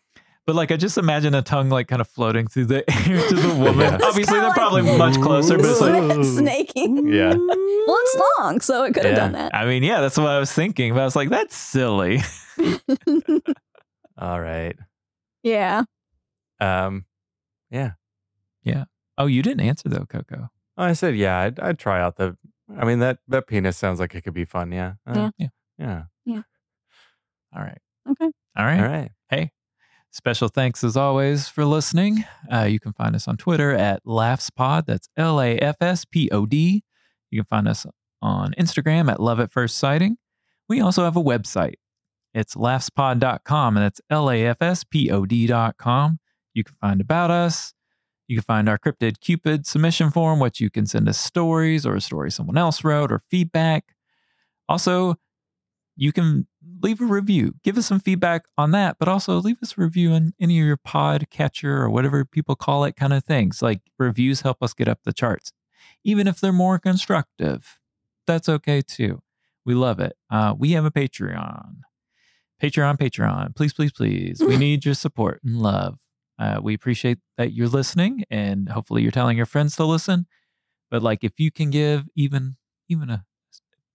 [0.46, 3.34] But like, I just imagine a tongue like kind of floating through the air to
[3.34, 3.78] the woman.
[3.80, 3.98] Yeah.
[4.04, 7.08] Obviously, they're like- probably much closer, but it's like, Sna- snaking.
[7.08, 7.34] Yeah.
[7.34, 9.18] Well, it's long, so it could have Yeah.
[9.18, 9.54] done that.
[9.54, 10.94] I mean, yeah, that's what I was thinking.
[10.94, 12.20] But I was like, that's silly.
[14.18, 14.76] All right.
[15.42, 15.82] yeah.
[16.60, 17.04] Um.
[17.70, 17.92] Yeah.
[18.62, 18.84] Yeah.
[19.18, 20.48] Oh, you didn't answer though, Coco.
[20.76, 22.36] I said, yeah, I'd, I'd try out the.
[22.78, 24.72] I mean that that penis sounds like it could be fun.
[24.72, 24.94] Yeah.
[25.06, 25.48] Uh, Yeah.
[26.24, 26.42] Yeah.
[27.54, 27.78] All right.
[28.10, 28.30] Okay.
[28.56, 28.80] All right.
[28.80, 29.10] All right.
[29.28, 29.50] Hey,
[30.16, 32.24] special thanks as always for listening.
[32.50, 34.86] Uh, you can find us on Twitter at lafspod.
[34.86, 36.82] That's L A F S P O D.
[37.30, 37.86] You can find us
[38.22, 40.16] on Instagram at Love at First Sighting.
[40.68, 41.74] We also have a website.
[42.34, 46.18] It's lafspod.com, and that's L A F S P O D.com.
[46.54, 47.74] You can find about us.
[48.26, 51.94] You can find our cryptid Cupid submission form, which you can send us stories or
[51.94, 53.94] a story someone else wrote or feedback.
[54.68, 55.16] Also,
[55.96, 56.46] you can
[56.82, 57.54] leave a review.
[57.64, 60.66] Give us some feedback on that, but also leave us a review on any of
[60.66, 63.62] your pod catcher or whatever people call it kind of things.
[63.62, 65.52] Like reviews help us get up the charts,
[66.04, 67.78] even if they're more constructive.
[68.26, 69.22] That's okay too.
[69.64, 70.16] We love it.
[70.30, 71.78] Uh, we have a Patreon.
[72.62, 73.54] Patreon, Patreon.
[73.56, 74.40] Please, please, please.
[74.40, 75.98] We need your support and love.
[76.38, 80.26] Uh, we appreciate that you're listening and hopefully you're telling your friends to listen.
[80.90, 82.56] But like if you can give even
[82.88, 83.24] even a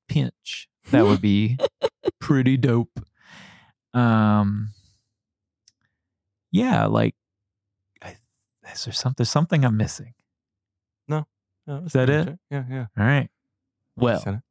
[0.10, 1.58] pinch, that would be
[2.32, 3.00] pretty dope.
[3.94, 4.70] Um
[6.52, 7.16] yeah, like,
[8.02, 8.18] I,
[8.74, 10.14] is there something something I'm missing?
[11.68, 12.26] No, Is that it?
[12.28, 12.86] much Yeah, yeah.
[12.98, 13.30] All right.
[13.96, 14.42] Well, said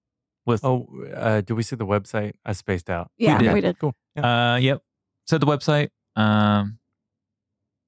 [0.46, 2.34] with oh, uh, did we see the website?
[2.44, 3.10] I spaced out.
[3.18, 3.52] Yeah, did.
[3.52, 3.78] we did.
[3.78, 3.94] Cool.
[4.16, 4.54] Yeah.
[4.54, 4.82] Uh, yep.
[5.26, 5.88] So the website.
[6.16, 6.78] Um,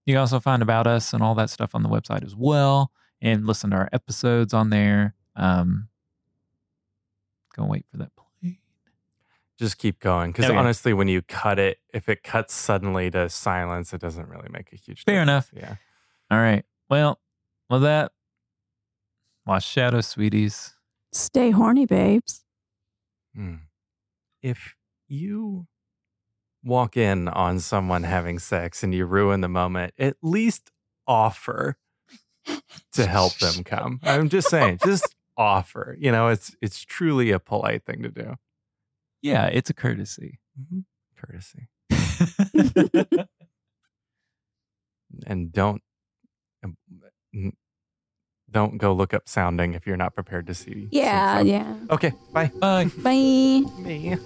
[0.06, 2.90] you can also find about us and all that stuff on the website as well,
[3.20, 5.14] and listen to our episodes on there.
[5.36, 5.88] Um,
[7.56, 8.21] go wait for that play.
[9.58, 10.32] Just keep going.
[10.32, 10.56] Because Okay.
[10.56, 14.72] honestly, when you cut it, if it cuts suddenly to silence, it doesn't really make
[14.72, 15.50] a huge Fair difference.
[15.50, 15.50] enough.
[15.54, 15.76] Yeah.
[16.30, 16.64] All right.
[16.88, 17.20] Well,
[17.70, 18.12] with that,
[19.46, 20.74] watch Shadow, sweeties.
[21.12, 22.44] Stay horny, babes.
[23.34, 23.56] Hmm.
[24.42, 24.74] If
[25.08, 25.66] you
[26.64, 30.70] walk in on someone having sex and you ruin the moment, at least
[31.06, 31.76] offer
[32.92, 34.00] to help them come.
[34.02, 35.96] I'm just saying, just offer.
[35.98, 38.36] You know, it's it's truly a polite thing to do.
[39.22, 40.40] Yeah, it's a courtesy.
[41.16, 41.68] Courtesy.
[45.26, 45.82] And don't
[46.64, 46.76] um,
[48.50, 50.88] don't go look up sounding if you're not prepared to see.
[50.90, 51.74] Yeah, yeah.
[51.90, 52.50] Okay, bye.
[52.60, 52.90] Bye.
[52.96, 53.62] Bye.
[53.78, 54.16] Me.